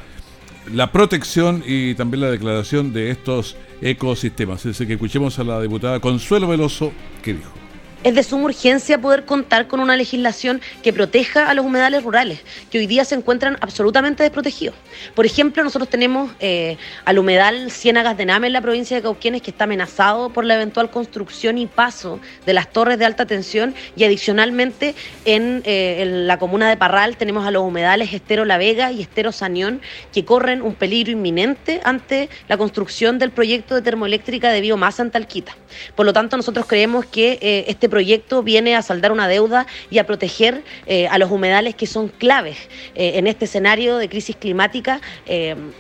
la 0.74 0.92
protección 0.92 1.64
y 1.66 1.96
también 1.96 2.22
la 2.22 2.32
declaración 2.32 2.92
de 2.92 3.12
estos 3.12 3.56
ecosistemas. 3.82 4.66
Así 4.66 4.86
que 4.86 4.94
escuchemos 4.94 5.40
a 5.40 5.46
la 5.46 5.62
diputada 5.62 6.02
Consuelo 6.02 6.50
Veloso 6.50 6.92
que 7.24 7.36
dijo. 7.36 7.61
Es 8.04 8.16
de 8.16 8.24
suma 8.24 8.46
urgencia 8.46 9.00
poder 9.00 9.26
contar 9.26 9.68
con 9.68 9.80
una 9.80 9.96
legislación 9.96 10.60
que 10.82 10.92
proteja 10.92 11.48
a 11.48 11.54
los 11.54 11.64
humedales 11.64 12.04
rurales, 12.04 12.40
que 12.72 12.80
hoy 12.80 12.88
día 12.88 13.06
se 13.06 13.14
encuentran 13.14 13.58
absolutamente 13.62 14.24
desprotegidos. 14.24 14.74
Por 15.14 15.28
ejemplo, 15.28 15.64
nosotros 15.64 15.88
tenemos 15.88 16.32
eh, 16.40 16.78
al 17.06 17.20
humedal 17.20 17.70
Ciénagas 17.70 18.18
de 18.18 18.26
Name 18.26 18.48
en 18.48 18.54
la 18.54 18.62
provincia 18.62 18.98
de 18.98 19.04
Cauquienes 19.04 19.44
que 19.44 19.52
está 19.52 19.66
amenazado 19.66 20.34
por 20.34 20.46
la 20.46 20.56
eventual 20.56 20.90
construcción 20.90 21.60
y 21.60 21.68
paso 21.68 22.20
de 22.44 22.54
las 22.54 22.72
torres 22.74 22.98
de 22.98 23.06
alta 23.06 23.28
tensión 23.28 23.76
y 23.96 24.04
adicionalmente 24.04 24.96
en, 25.26 25.62
eh, 25.66 26.02
en 26.02 26.26
la 26.26 26.40
comuna 26.40 26.70
de 26.70 26.78
Parral 26.78 27.18
tenemos 27.18 27.46
a 27.46 27.52
los 27.52 27.62
humedales 27.62 28.14
Estero 28.14 28.46
La 28.46 28.58
Vega 28.58 28.92
y 28.92 29.02
Estero 29.02 29.32
Sañón 29.32 29.80
que 30.12 30.26
corren 30.26 30.64
un 30.64 30.74
peligro 30.74 31.12
inminente 31.12 31.82
ante 31.84 32.30
la 32.48 32.58
construcción 32.58 33.20
del 33.20 33.30
proyecto 33.30 33.76
de 33.76 33.84
termoeléctrica 33.84 34.50
de 34.50 34.62
biomasa 34.62 35.04
en 35.04 35.12
Talquita. 35.12 35.56
Por 35.96 36.08
lo 36.08 36.14
tanto, 36.14 36.36
nosotros 36.36 36.66
creemos 36.66 37.06
que 37.06 37.38
eh, 37.42 37.66
este 37.68 37.91
proyecto 37.92 38.42
viene 38.42 38.76
a 38.76 38.82
saldar 38.82 39.12
una 39.12 39.28
deuda 39.28 39.68
y 39.92 40.00
a 40.00 40.08
proteger 40.08 40.64
eh, 40.88 41.08
a 41.08 41.20
los 41.20 41.30
humedales 41.30 41.76
que 41.76 41.86
son 41.86 42.08
claves 42.08 42.58
eh, 42.96 43.12
en 43.16 43.28
este 43.28 43.46
escenario 43.46 43.98
de 43.98 44.10
crisis 44.10 44.36
climática 44.36 45.00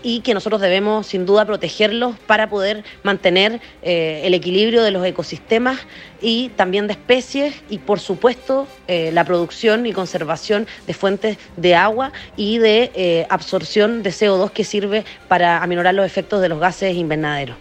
y 0.04 0.19
que 0.21 0.34
nosotros 0.34 0.62
debemos 0.62 1.08
sin 1.08 1.26
duda 1.26 1.45
protegerlos 1.45 2.15
para 2.28 2.50
poder 2.50 2.84
mantener 3.04 3.60
el 3.82 4.34
equilibrio 4.34 4.84
de 4.84 4.91
los 4.91 5.06
ecosistemas 5.06 5.80
y 6.21 6.50
también 6.50 6.88
de 6.88 6.93
especies 6.93 7.56
y 7.69 7.80
por 7.80 8.00
supuesto 8.00 8.67
la 8.88 9.24
producción 9.26 9.86
y 9.86 9.93
conservación 9.93 10.67
de 10.86 10.93
fuentes 10.93 11.38
de 11.58 11.76
agua 11.76 12.12
y 12.38 12.60
de 12.60 13.26
absorción 13.30 14.04
de 14.04 14.12
CO2 14.12 14.52
que 14.52 14.63
sirve 14.63 15.06
para 15.28 15.63
aminorar 15.63 15.95
los 15.95 16.06
efectos 16.06 16.41
de 16.41 16.50
los 16.50 16.60
gases 16.60 16.95
invernaderos. 16.95 17.58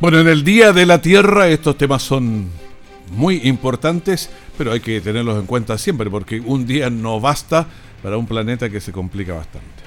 Bueno, 0.00 0.20
en 0.20 0.28
el 0.28 0.44
Día 0.44 0.72
de 0.72 0.86
la 0.86 1.00
Tierra 1.00 1.48
estos 1.48 1.78
temas 1.78 2.02
son 2.02 2.50
muy 3.10 3.40
importantes, 3.44 4.30
pero 4.58 4.72
hay 4.72 4.80
que 4.80 5.00
tenerlos 5.00 5.38
en 5.38 5.46
cuenta 5.46 5.78
siempre, 5.78 6.10
porque 6.10 6.40
un 6.40 6.66
día 6.66 6.90
no 6.90 7.20
basta 7.20 7.66
para 8.02 8.16
un 8.16 8.26
planeta 8.26 8.68
que 8.68 8.80
se 8.80 8.92
complica 8.92 9.34
bastante. 9.34 9.84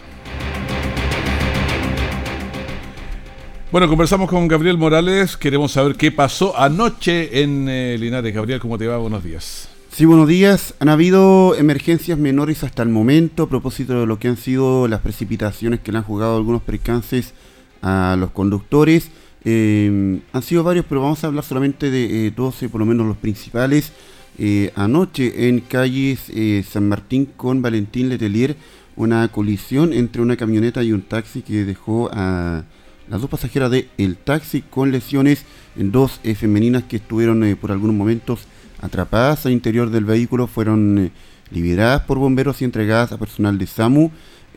Bueno, 3.70 3.90
conversamos 3.90 4.30
con 4.30 4.48
Gabriel 4.48 4.78
Morales, 4.78 5.36
queremos 5.36 5.74
saber 5.74 5.96
qué 5.96 6.10
pasó 6.10 6.58
anoche 6.58 7.44
en 7.44 7.68
eh, 7.68 7.98
Linares. 8.00 8.34
Gabriel, 8.34 8.62
¿cómo 8.62 8.78
te 8.78 8.88
va? 8.88 8.98
Buenos 8.98 9.26
días. 9.26 9.68
Sí, 9.92 10.06
buenos 10.06 10.28
días. 10.28 10.74
Han 10.80 10.90
habido 10.90 11.54
emergencias 11.56 12.18
menores 12.18 12.64
hasta 12.64 12.84
el 12.84 12.90
momento 12.90 13.44
a 13.44 13.50
propósito 13.50 14.00
de 14.00 14.06
lo 14.06 14.20
que 14.20 14.30
han 14.30 14.38
sido 14.38 14.88
las 14.88 15.02
precipitaciones 15.02 15.82
que 15.82 15.92
le 15.92 15.98
han 15.98 16.06
jugado 16.06 16.38
algunos 16.38 16.62
percances 16.62 17.34
a 17.82 18.16
los 18.18 18.32
conductores. 18.32 19.12
Eh, 19.50 20.20
han 20.34 20.42
sido 20.42 20.62
varios, 20.62 20.86
pero 20.90 21.02
vamos 21.02 21.24
a 21.24 21.28
hablar 21.28 21.42
solamente 21.42 21.90
de 21.90 22.32
12, 22.32 22.66
eh, 22.66 22.70
por 22.70 22.80
lo 22.80 22.86
menos 22.86 23.08
los 23.08 23.16
principales. 23.16 23.94
Eh, 24.38 24.74
anoche 24.76 25.48
en 25.48 25.62
calles 25.62 26.30
San 26.70 26.90
Martín 26.90 27.30
con 27.38 27.62
Valentín 27.62 28.10
Letelier, 28.10 28.58
una 28.98 29.30
colisión 29.30 29.94
entre 29.94 30.22
una 30.22 30.36
camioneta 30.36 30.84
y 30.84 30.92
un 30.92 31.02
taxi 31.02 31.44
que 31.44 31.64
dejó 31.64 32.10
a 32.12 32.66
las 33.08 33.22
dos 33.22 33.30
pasajeras 33.30 33.72
del 33.72 33.88
el 33.98 34.18
taxi 34.18 34.64
con 34.64 34.92
lesiones 34.92 35.46
en 35.78 35.94
dos 35.94 36.20
femeninas 36.36 36.84
que 36.84 36.98
estuvieron 36.98 37.58
por 37.62 37.72
algunos 37.72 37.96
momentos 37.96 38.42
atrapadas 38.82 39.46
al 39.46 39.54
interior 39.54 39.90
del 39.90 40.04
vehículo, 40.04 40.48
fueron 40.48 41.10
liberadas 41.52 42.02
por 42.02 42.20
bomberos 42.20 42.62
y 42.62 42.66
entregadas 42.66 43.14
a 43.14 43.18
personal 43.18 43.58
de 43.58 43.66
SAMU. 43.66 44.12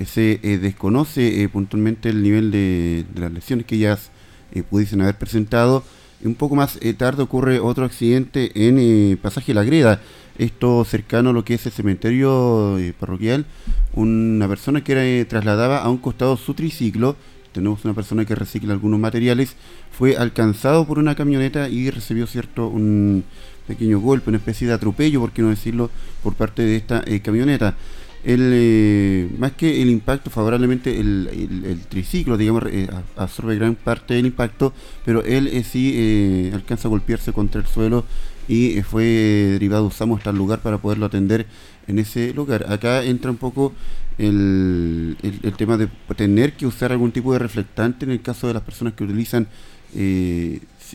Se 0.04 0.40
desconoce 0.60 1.48
puntualmente 1.52 2.08
el 2.08 2.24
nivel 2.24 2.50
de, 2.50 3.04
de 3.14 3.20
las 3.20 3.32
lesiones 3.32 3.66
que 3.66 3.76
ellas 3.76 4.10
eh, 4.52 4.62
pudiesen 4.62 5.00
haber 5.00 5.16
presentado. 5.16 5.84
Un 6.22 6.34
poco 6.34 6.54
más 6.54 6.78
eh, 6.82 6.92
tarde 6.92 7.22
ocurre 7.22 7.60
otro 7.60 7.84
accidente 7.84 8.52
en 8.66 8.78
eh, 8.78 9.16
Pasaje 9.20 9.54
La 9.54 9.64
Greda, 9.64 10.00
esto 10.38 10.84
cercano 10.84 11.30
a 11.30 11.32
lo 11.32 11.44
que 11.44 11.54
es 11.54 11.66
el 11.66 11.72
cementerio 11.72 12.78
parroquial. 12.98 13.46
Una 13.94 14.46
persona 14.48 14.84
que 14.84 14.92
era, 14.92 15.28
trasladaba 15.28 15.78
a 15.78 15.88
un 15.88 15.98
costado 15.98 16.36
su 16.36 16.54
triciclo, 16.54 17.16
tenemos 17.52 17.84
una 17.84 17.94
persona 17.94 18.24
que 18.24 18.34
recicla 18.34 18.72
algunos 18.72 19.00
materiales, 19.00 19.56
fue 19.90 20.16
alcanzado 20.16 20.86
por 20.86 20.98
una 20.98 21.14
camioneta 21.14 21.68
y 21.68 21.90
recibió 21.90 22.26
cierto 22.26 22.68
un 22.68 23.24
pequeño 23.66 23.98
golpe, 24.00 24.30
una 24.30 24.38
especie 24.38 24.66
de 24.66 24.74
atropello, 24.74 25.20
por 25.20 25.32
qué 25.32 25.42
no 25.42 25.48
decirlo, 25.48 25.90
por 26.22 26.34
parte 26.34 26.62
de 26.62 26.76
esta 26.76 27.02
camioneta 27.22 27.76
el, 28.24 28.50
eh, 28.52 29.28
más 29.38 29.52
que 29.52 29.80
el 29.80 29.88
impacto, 29.88 30.30
favorablemente 30.30 31.00
el, 31.00 31.80
triciclo, 31.88 32.36
digamos, 32.36 32.64
eh, 32.70 32.88
absorbe 33.16 33.56
gran 33.56 33.74
parte 33.74 34.14
del 34.14 34.26
impacto, 34.26 34.72
pero 35.04 35.24
él 35.24 35.48
eh, 35.48 35.64
sí 35.64 36.50
alcanza 36.52 36.88
a 36.88 36.90
golpearse 36.90 37.32
contra 37.32 37.60
el 37.60 37.66
suelo 37.66 38.04
y 38.46 38.82
fue 38.82 39.04
derivado, 39.04 39.86
usamos 39.86 40.18
hasta 40.18 40.30
el 40.30 40.36
lugar 40.36 40.60
para 40.60 40.78
poderlo 40.78 41.06
atender 41.06 41.46
en 41.86 41.98
ese 41.98 42.34
lugar. 42.34 42.66
Acá 42.70 43.04
entra 43.04 43.30
un 43.30 43.36
poco 43.36 43.72
el, 44.18 45.16
el, 45.22 45.52
tema 45.54 45.76
de 45.76 45.88
tener 46.16 46.54
que 46.54 46.66
usar 46.66 46.92
algún 46.92 47.12
tipo 47.12 47.32
de 47.32 47.38
reflectante 47.38 48.04
en 48.04 48.10
el 48.10 48.20
caso 48.20 48.48
de 48.48 48.54
las 48.54 48.62
personas 48.62 48.94
que 48.94 49.04
utilizan 49.04 49.46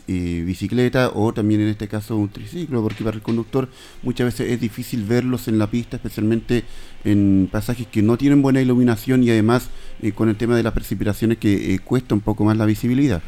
bicicleta 0.06 1.10
o 1.14 1.32
también 1.32 1.60
en 1.60 1.68
este 1.68 1.88
caso 1.88 2.16
un 2.16 2.28
triciclo, 2.28 2.82
porque 2.82 3.04
para 3.04 3.16
el 3.16 3.22
conductor 3.22 3.68
muchas 4.02 4.26
veces 4.26 4.52
es 4.52 4.60
difícil 4.60 5.04
verlos 5.04 5.48
en 5.48 5.58
la 5.58 5.68
pista, 5.68 5.96
especialmente 5.96 6.64
en 7.04 7.48
pasajes 7.50 7.86
que 7.86 8.02
no 8.02 8.16
tienen 8.16 8.42
buena 8.42 8.60
iluminación 8.60 9.22
y 9.22 9.30
además 9.30 9.68
eh, 10.02 10.12
con 10.12 10.28
el 10.28 10.36
tema 10.36 10.56
de 10.56 10.62
las 10.62 10.72
precipitaciones 10.72 11.38
que 11.38 11.74
eh, 11.74 11.78
cuesta 11.78 12.14
un 12.14 12.20
poco 12.20 12.44
más 12.44 12.56
la 12.56 12.66
visibilidad. 12.66 13.22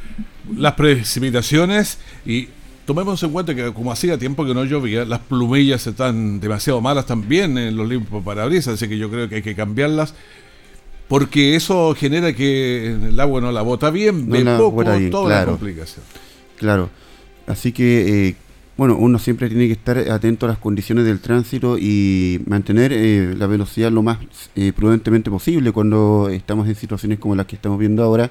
Las 0.57 0.74
precipitaciones 0.74 1.98
y 2.26 2.48
tomemos 2.87 3.22
en 3.22 3.31
cuenta 3.31 3.54
que 3.54 3.72
como 3.72 3.92
hacía 3.92 4.18
tiempo 4.18 4.44
que 4.44 4.54
no 4.54 4.64
llovía, 4.64 5.04
las 5.04 5.20
plumillas 5.20 5.87
están 5.87 6.40
demasiado 6.40 6.81
malas 6.81 7.07
también 7.07 7.57
en 7.59 7.76
los 7.76 7.88
limpos 7.88 8.24
parabrisas, 8.24 8.74
así 8.74 8.88
que 8.88 8.98
yo 8.98 9.11
creo 9.11 9.28
que 9.28 9.37
hay 9.37 9.42
que 9.42 9.54
cambiarlas 9.54 10.14
porque 11.09 11.57
eso 11.57 11.94
genera 11.94 12.35
que 12.35 12.92
el 12.92 13.18
agua 13.18 13.40
no 13.40 13.50
la 13.50 13.62
bota 13.62 13.90
bien, 13.90 14.28
de 14.28 14.44
poco, 14.59 14.85
toda 15.11 15.40
la 15.40 15.46
complicación. 15.46 16.04
Claro, 16.58 16.90
así 17.46 17.72
que, 17.72 18.28
eh, 18.28 18.36
bueno, 18.76 18.96
uno 18.96 19.18
siempre 19.18 19.48
tiene 19.48 19.66
que 19.66 19.72
estar 19.72 19.96
atento 20.10 20.46
a 20.46 20.48
las 20.48 20.58
condiciones 20.58 21.04
del 21.04 21.20
tránsito 21.20 21.78
y 21.78 22.40
mantener 22.46 22.92
eh, 22.92 23.34
la 23.36 23.46
velocidad 23.46 23.92
lo 23.92 24.02
más 24.02 24.18
eh, 24.56 24.72
prudentemente 24.74 25.30
posible 25.30 25.72
cuando 25.72 26.28
estamos 26.30 26.66
en 26.68 26.74
situaciones 26.74 27.18
como 27.20 27.36
las 27.36 27.46
que 27.46 27.56
estamos 27.56 27.78
viendo 27.78 28.02
ahora. 28.02 28.30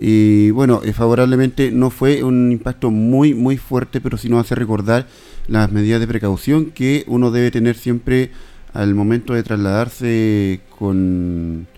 Y 0.00 0.50
bueno, 0.50 0.80
favorablemente 0.92 1.70
no 1.70 1.90
fue 1.90 2.24
un 2.24 2.50
impacto 2.50 2.90
muy, 2.90 3.34
muy 3.34 3.56
fuerte, 3.56 4.00
pero 4.00 4.16
sí 4.18 4.28
nos 4.28 4.40
hace 4.40 4.56
recordar 4.56 5.06
las 5.46 5.70
medidas 5.70 6.00
de 6.00 6.08
precaución 6.08 6.66
que 6.72 7.04
uno 7.06 7.30
debe 7.30 7.52
tener 7.52 7.76
siempre 7.76 8.30
al 8.72 8.94
momento 8.94 9.34
de 9.34 9.44
trasladarse 9.44 10.60
con 10.78 11.68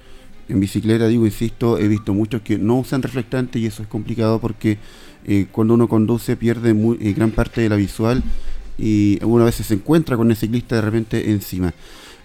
en 0.48 0.60
bicicleta, 0.60 1.08
digo, 1.08 1.24
insisto, 1.24 1.78
he 1.78 1.88
visto 1.88 2.14
muchos 2.14 2.42
que 2.42 2.58
no 2.58 2.78
usan 2.78 3.02
reflectante 3.02 3.58
y 3.58 3.66
eso 3.66 3.82
es 3.82 3.88
complicado 3.88 4.40
porque 4.40 4.78
eh, 5.26 5.46
cuando 5.50 5.74
uno 5.74 5.88
conduce 5.88 6.36
pierde 6.36 6.70
eh, 6.70 7.12
gran 7.12 7.30
parte 7.30 7.60
de 7.60 7.68
la 7.68 7.76
visual 7.76 8.22
y 8.76 9.18
algunas 9.20 9.46
veces 9.46 9.66
se 9.66 9.74
encuentra 9.74 10.16
con 10.16 10.30
el 10.30 10.36
ciclista 10.36 10.76
de 10.76 10.82
repente 10.82 11.30
encima. 11.30 11.72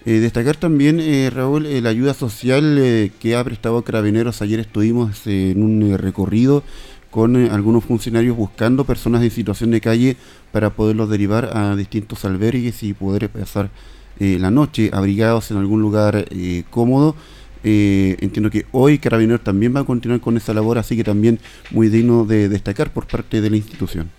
Eh, 0.04 0.12
destacar 0.12 0.56
también, 0.56 1.00
Raúl, 1.30 1.66
la 1.82 1.90
ayuda 1.90 2.14
social 2.14 3.10
que 3.20 3.36
ha 3.36 3.44
prestado 3.44 3.82
Carabineros. 3.82 4.40
Ayer 4.40 4.58
estuvimos 4.60 5.26
en 5.26 5.62
un 5.62 5.96
recorrido 5.98 6.62
con 7.10 7.36
algunos 7.36 7.84
funcionarios 7.84 8.36
buscando 8.36 8.84
personas 8.84 9.22
en 9.22 9.30
situación 9.30 9.70
de 9.70 9.80
calle 9.80 10.16
para 10.52 10.70
poderlos 10.70 11.10
derivar 11.10 11.56
a 11.56 11.76
distintos 11.76 12.24
albergues 12.24 12.82
y 12.82 12.94
poder 12.94 13.28
pasar 13.28 13.70
la 14.18 14.50
noche 14.50 14.90
abrigados 14.92 15.50
en 15.50 15.58
algún 15.58 15.82
lugar 15.82 16.26
cómodo. 16.70 17.14
Eh, 17.62 18.16
entiendo 18.20 18.50
que 18.50 18.66
hoy 18.72 18.98
Carabineros 18.98 19.42
también 19.42 19.74
va 19.74 19.80
a 19.80 19.84
continuar 19.84 20.20
con 20.20 20.36
esa 20.36 20.54
labor, 20.54 20.78
así 20.78 20.96
que 20.96 21.04
también 21.04 21.38
muy 21.70 21.88
digno 21.88 22.24
de 22.24 22.48
destacar 22.48 22.92
por 22.92 23.06
parte 23.06 23.40
de 23.40 23.50
la 23.50 23.56
institución. 23.56 24.10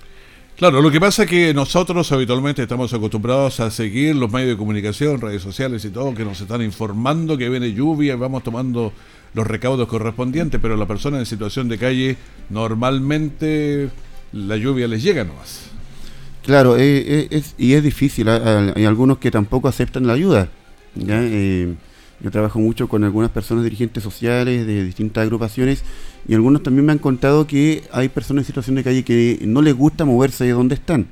Claro, 0.58 0.82
lo 0.82 0.91
que 0.91 0.99
pasa 0.99 1.23
es 1.23 1.30
que 1.30 1.54
nosotros 1.56 2.12
habitualmente 2.12 2.62
estamos 2.62 2.93
acostumbrados 2.93 3.60
a 3.60 3.71
seguir 3.71 4.15
los 4.15 4.32
medios 4.32 4.49
de 4.51 4.58
comunicación, 4.58 5.19
redes 5.19 5.41
sociales 5.41 5.84
y 5.86 5.89
todo, 5.89 6.13
que 6.13 6.23
nos 6.23 6.39
están 6.39 6.62
informando 6.62 7.36
que 7.38 7.49
viene 7.49 7.73
lluvia 7.73 8.13
y 8.13 8.17
vamos 8.17 8.43
tomando 8.43 8.93
los 9.34 9.47
recaudos 9.47 9.88
correspondientes, 9.88 10.60
pero 10.62 10.77
la 10.77 10.88
persona 10.88 11.17
en 11.17 11.25
situación 11.25 11.67
de 11.67 11.77
calle 11.80 12.17
normalmente 12.49 13.89
la 14.34 14.56
lluvia 14.58 14.88
les 14.88 15.01
llega 15.01 15.23
nomás. 15.23 15.71
Claro, 16.43 16.77
eh, 16.77 17.04
eh, 17.08 17.27
es, 17.32 17.56
y 17.58 17.73
es 17.73 17.84
difícil. 17.84 18.27
Hay 18.30 18.86
algunos 18.86 19.19
que 19.19 19.32
tampoco 19.32 19.67
aceptan 19.67 20.08
la 20.08 20.13
ayuda. 20.13 20.49
¿ya? 20.95 21.21
Eh, 21.23 21.73
yo 22.24 22.32
trabajo 22.32 22.60
mucho 22.60 22.88
con 22.88 23.04
algunas 23.04 23.32
personas 23.32 23.64
dirigentes 23.64 24.04
sociales 24.04 24.68
de 24.68 24.84
distintas 24.84 25.24
agrupaciones 25.24 25.84
y 26.28 26.34
algunos 26.36 26.62
también 26.62 26.86
me 26.86 26.92
han 26.92 27.00
contado 27.00 27.48
que 27.48 27.84
hay 27.92 28.10
personas 28.10 28.44
en 28.44 28.48
situación 28.48 28.76
de 28.76 28.84
calle 28.84 29.04
que 29.04 29.40
no 29.44 29.62
les 29.62 29.76
gusta 29.76 30.06
moverse 30.06 30.46
de 30.46 30.52
donde 30.52 30.76
están, 30.76 31.08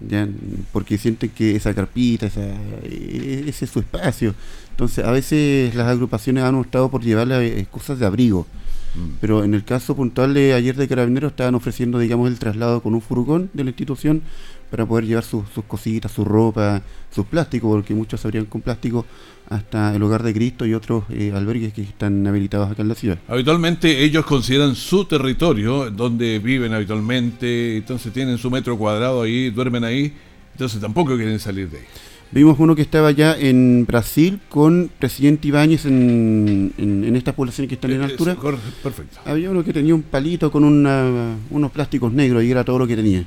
¿ya? 0.00 0.28
porque 0.72 0.98
sienten 0.98 1.30
que 1.30 1.56
esa 1.56 1.72
carpita, 1.72 2.26
esa, 2.26 2.42
e, 2.82 3.44
ese 3.46 3.64
es 3.64 3.70
su 3.70 3.80
espacio. 3.80 4.34
Entonces, 4.70 5.04
a 5.04 5.10
veces 5.10 5.74
las 5.74 5.88
agrupaciones 5.88 6.44
han 6.44 6.54
optado 6.54 6.90
por 6.90 7.02
llevarle 7.02 7.66
cosas 7.70 7.98
de 7.98 8.06
abrigo. 8.06 8.46
Mm. 8.94 9.08
Pero 9.20 9.44
en 9.44 9.54
el 9.54 9.64
caso 9.64 9.94
puntual 9.94 10.34
de 10.34 10.54
ayer 10.54 10.74
de 10.74 10.88
Carabineros 10.88 11.32
estaban 11.32 11.54
ofreciendo, 11.54 11.98
digamos, 11.98 12.28
el 12.28 12.38
traslado 12.38 12.82
con 12.82 12.94
un 12.94 13.00
furgón 13.00 13.50
de 13.52 13.64
la 13.64 13.70
institución 13.70 14.22
para 14.70 14.86
poder 14.86 15.04
llevar 15.04 15.24
sus, 15.24 15.44
cositas, 15.66 16.12
su 16.12 16.24
ropa, 16.24 16.82
sus 17.10 17.26
plásticos, 17.26 17.70
porque 17.70 17.94
muchos 17.94 18.20
se 18.20 18.44
con 18.46 18.60
plástico 18.60 19.04
hasta 19.50 19.94
el 19.94 20.02
hogar 20.02 20.22
de 20.22 20.32
Cristo 20.32 20.64
y 20.64 20.74
otros 20.74 21.04
eh, 21.10 21.32
albergues 21.34 21.72
que 21.72 21.82
están 21.82 22.26
habilitados 22.26 22.70
acá 22.70 22.82
en 22.82 22.88
la 22.88 22.94
ciudad. 22.94 23.18
Habitualmente 23.28 24.02
ellos 24.02 24.24
consideran 24.24 24.76
su 24.76 25.04
territorio, 25.04 25.90
donde 25.90 26.38
viven 26.38 26.72
habitualmente, 26.72 27.76
entonces 27.76 28.12
tienen 28.12 28.38
su 28.38 28.50
metro 28.50 28.78
cuadrado 28.78 29.22
ahí, 29.22 29.50
duermen 29.50 29.84
ahí, 29.84 30.14
entonces 30.52 30.80
tampoco 30.80 31.16
quieren 31.16 31.38
salir 31.40 31.68
de 31.68 31.78
ahí. 31.78 31.84
Vimos 32.32 32.60
uno 32.60 32.76
que 32.76 32.82
estaba 32.82 33.10
ya 33.10 33.36
en 33.36 33.84
Brasil 33.86 34.38
con 34.48 34.88
presidente 35.00 35.48
Ibáñez 35.48 35.84
en, 35.84 36.72
en, 36.78 37.16
estas 37.16 37.34
poblaciones 37.34 37.68
que 37.68 37.74
están 37.74 37.90
en 37.90 38.02
eh, 38.02 38.04
altura. 38.04 38.36
perfecto. 38.36 39.18
Había 39.24 39.50
uno 39.50 39.64
que 39.64 39.72
tenía 39.72 39.96
un 39.96 40.02
palito 40.02 40.48
con 40.52 40.62
unos 40.62 41.72
plásticos 41.72 42.12
negros 42.12 42.44
y 42.44 42.52
era 42.52 42.62
todo 42.62 42.78
lo 42.78 42.86
que 42.86 42.94
tenía. 42.94 43.26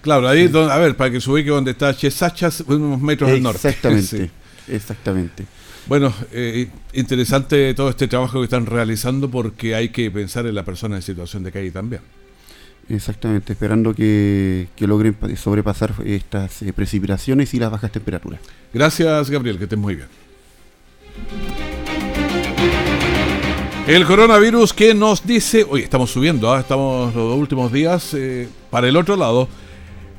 Claro, 0.00 0.26
ahí, 0.26 0.50
a 0.54 0.78
ver, 0.78 0.96
para 0.96 1.10
que 1.10 1.20
se 1.20 1.30
ubique 1.30 1.50
donde 1.50 1.72
está 1.72 1.94
Chesachas, 1.94 2.64
unos 2.66 2.98
metros 2.98 3.30
al 3.30 3.42
norte. 3.42 3.58
Exactamente, 3.68 4.30
exactamente. 4.68 5.44
Bueno, 5.86 6.12
eh, 6.32 6.68
interesante 6.92 7.72
todo 7.74 7.90
este 7.90 8.06
trabajo 8.06 8.38
que 8.40 8.44
están 8.44 8.66
realizando 8.66 9.30
porque 9.30 9.74
hay 9.74 9.88
que 9.88 10.10
pensar 10.10 10.46
en 10.46 10.54
la 10.54 10.64
persona 10.64 10.96
en 10.96 11.02
situación 11.02 11.42
de 11.42 11.52
calle 11.52 11.70
también. 11.70 12.02
Exactamente, 12.88 13.52
esperando 13.52 13.94
que, 13.94 14.66
logren 14.78 15.16
sobrepasar 15.36 15.94
estas 16.04 16.62
eh, 16.62 16.72
precipitaciones 16.72 17.54
y 17.54 17.58
las 17.60 17.70
bajas 17.70 17.92
temperaturas. 17.92 18.40
Gracias, 18.74 19.30
Gabriel, 19.30 19.58
que 19.58 19.64
estés 19.64 19.78
muy 19.78 19.94
bien. 19.94 20.08
El 23.86 24.04
coronavirus 24.06 24.72
que 24.72 24.94
nos 24.94 25.26
dice, 25.26 25.66
hoy 25.68 25.82
estamos 25.82 26.10
subiendo, 26.10 26.52
¿ah? 26.52 26.60
estamos 26.60 27.14
los 27.14 27.38
últimos 27.38 27.72
días 27.72 28.14
eh, 28.14 28.48
para 28.70 28.88
el 28.88 28.96
otro 28.96 29.16
lado. 29.16 29.48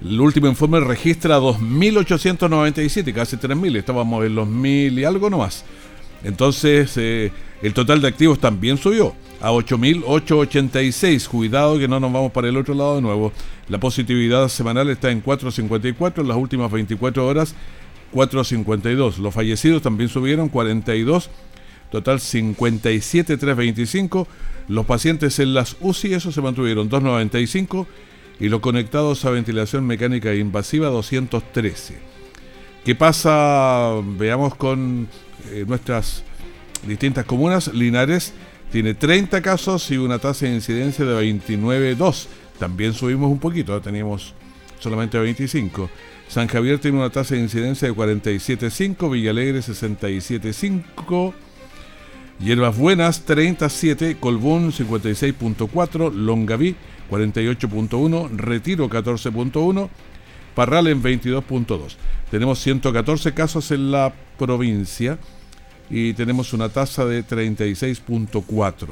El 0.03 0.19
último 0.19 0.47
informe 0.47 0.79
registra 0.79 1.39
2.897, 1.39 3.13
casi 3.13 3.37
3.000, 3.37 3.77
estábamos 3.77 4.25
en 4.25 4.33
los 4.33 4.47
1.000 4.47 4.99
y 4.99 5.03
algo 5.03 5.29
nomás. 5.29 5.63
Entonces, 6.23 6.97
eh, 6.97 7.31
el 7.61 7.75
total 7.75 8.01
de 8.01 8.07
activos 8.07 8.39
también 8.39 8.77
subió 8.77 9.13
a 9.39 9.51
8.886. 9.51 11.27
Cuidado 11.27 11.77
que 11.77 11.87
no 11.87 11.99
nos 11.99 12.11
vamos 12.11 12.31
para 12.31 12.49
el 12.49 12.57
otro 12.57 12.73
lado 12.73 12.95
de 12.95 13.03
nuevo. 13.03 13.31
La 13.69 13.79
positividad 13.79 14.49
semanal 14.49 14.89
está 14.89 15.11
en 15.11 15.23
4.54 15.23 16.21
en 16.21 16.27
las 16.27 16.37
últimas 16.37 16.71
24 16.71 17.27
horas. 17.27 17.53
4.52. 18.11 19.17
Los 19.17 19.35
fallecidos 19.35 19.83
también 19.83 20.09
subieron 20.09 20.49
42. 20.49 21.29
Total 21.91 22.17
57.325. 22.17 24.25
Los 24.67 24.87
pacientes 24.87 25.37
en 25.39 25.53
las 25.53 25.77
UCI, 25.79 26.15
eso 26.15 26.31
se 26.31 26.41
mantuvieron 26.41 26.89
295 26.89 27.85
y 28.41 28.49
los 28.49 28.59
conectados 28.59 29.23
a 29.23 29.29
ventilación 29.29 29.85
mecánica 29.85 30.33
invasiva 30.33 30.87
213. 30.87 31.99
¿Qué 32.83 32.95
pasa? 32.95 33.91
Veamos 34.17 34.55
con 34.55 35.07
eh, 35.51 35.63
nuestras 35.67 36.23
distintas 36.87 37.25
comunas. 37.25 37.71
Linares 37.71 38.33
tiene 38.71 38.95
30 38.95 39.43
casos 39.43 39.91
y 39.91 39.97
una 39.97 40.17
tasa 40.17 40.47
de 40.47 40.55
incidencia 40.55 41.05
de 41.05 41.33
29,2. 41.33 42.25
También 42.57 42.95
subimos 42.95 43.31
un 43.31 43.37
poquito, 43.37 43.79
teníamos 43.79 44.33
solamente 44.79 45.19
25. 45.19 45.87
San 46.27 46.47
Javier 46.47 46.79
tiene 46.79 46.97
una 46.97 47.11
tasa 47.11 47.35
de 47.35 47.41
incidencia 47.41 47.87
de 47.87 47.93
47,5, 47.93 49.11
Villalegre 49.11 49.59
67,5. 49.59 51.33
Hierbas 52.43 52.75
Buenas 52.75 53.23
37, 53.25 54.17
Colbún 54.19 54.71
56.4, 54.71 56.11
Longaví 56.11 56.75
48.1, 57.11 58.29
Retiro 58.35 58.89
14.1, 58.89 59.89
Parral 60.55 60.87
en 60.87 61.03
22.2. 61.03 61.97
Tenemos 62.31 62.57
114 62.59 63.35
casos 63.35 63.69
en 63.69 63.91
la 63.91 64.11
provincia 64.39 65.19
y 65.91 66.13
tenemos 66.13 66.53
una 66.53 66.69
tasa 66.69 67.05
de 67.05 67.23
36.4. 67.23 68.87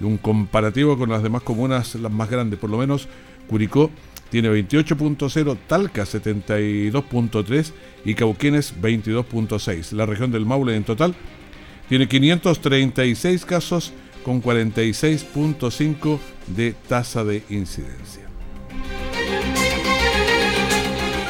Un 0.00 0.16
comparativo 0.16 0.96
con 0.96 1.10
las 1.10 1.22
demás 1.22 1.42
comunas, 1.42 1.96
las 1.96 2.12
más 2.12 2.30
grandes, 2.30 2.58
por 2.58 2.70
lo 2.70 2.78
menos 2.78 3.08
Curicó 3.46 3.90
tiene 4.30 4.48
28.0, 4.48 5.58
Talca 5.66 6.04
72.3 6.04 7.72
y 8.06 8.14
Cauquenes 8.14 8.74
22.6. 8.80 9.92
La 9.92 10.06
región 10.06 10.32
del 10.32 10.46
Maule 10.46 10.76
en 10.76 10.84
total 10.84 11.14
tiene 11.88 12.08
536 12.08 13.44
casos 13.44 13.92
con 14.24 14.42
46.5 14.42 16.18
de 16.48 16.74
tasa 16.88 17.24
de 17.24 17.42
incidencia. 17.48 18.22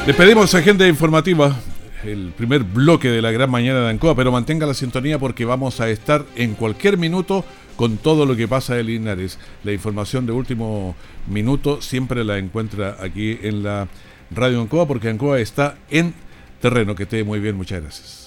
Despedimos 0.05 0.55
agenda 0.55 0.87
informativa, 0.87 1.55
el 2.03 2.31
primer 2.35 2.63
bloque 2.63 3.09
de 3.09 3.21
la 3.21 3.31
gran 3.31 3.51
mañana 3.51 3.81
de 3.81 3.89
Ancoa, 3.89 4.15
pero 4.15 4.31
mantenga 4.31 4.65
la 4.65 4.73
sintonía 4.73 5.19
porque 5.19 5.45
vamos 5.45 5.81
a 5.81 5.89
estar 5.89 6.25
en 6.35 6.53
cualquier 6.53 6.97
minuto 6.97 7.43
con 7.75 7.97
todo 7.97 8.25
lo 8.25 8.35
que 8.35 8.47
pasa 8.47 8.79
en 8.79 8.87
Linares. 8.87 9.37
La 9.63 9.73
información 9.73 10.25
de 10.25 10.31
último 10.31 10.95
minuto 11.27 11.81
siempre 11.81 12.23
la 12.23 12.37
encuentra 12.37 12.97
aquí 12.99 13.37
en 13.43 13.63
la 13.63 13.87
Radio 14.31 14.61
Ancoa 14.61 14.87
porque 14.87 15.09
Ancoa 15.09 15.39
está 15.39 15.77
en 15.89 16.13
terreno. 16.61 16.95
Que 16.95 17.03
esté 17.03 17.23
muy 17.23 17.39
bien, 17.39 17.55
muchas 17.55 17.81
gracias. 17.81 18.26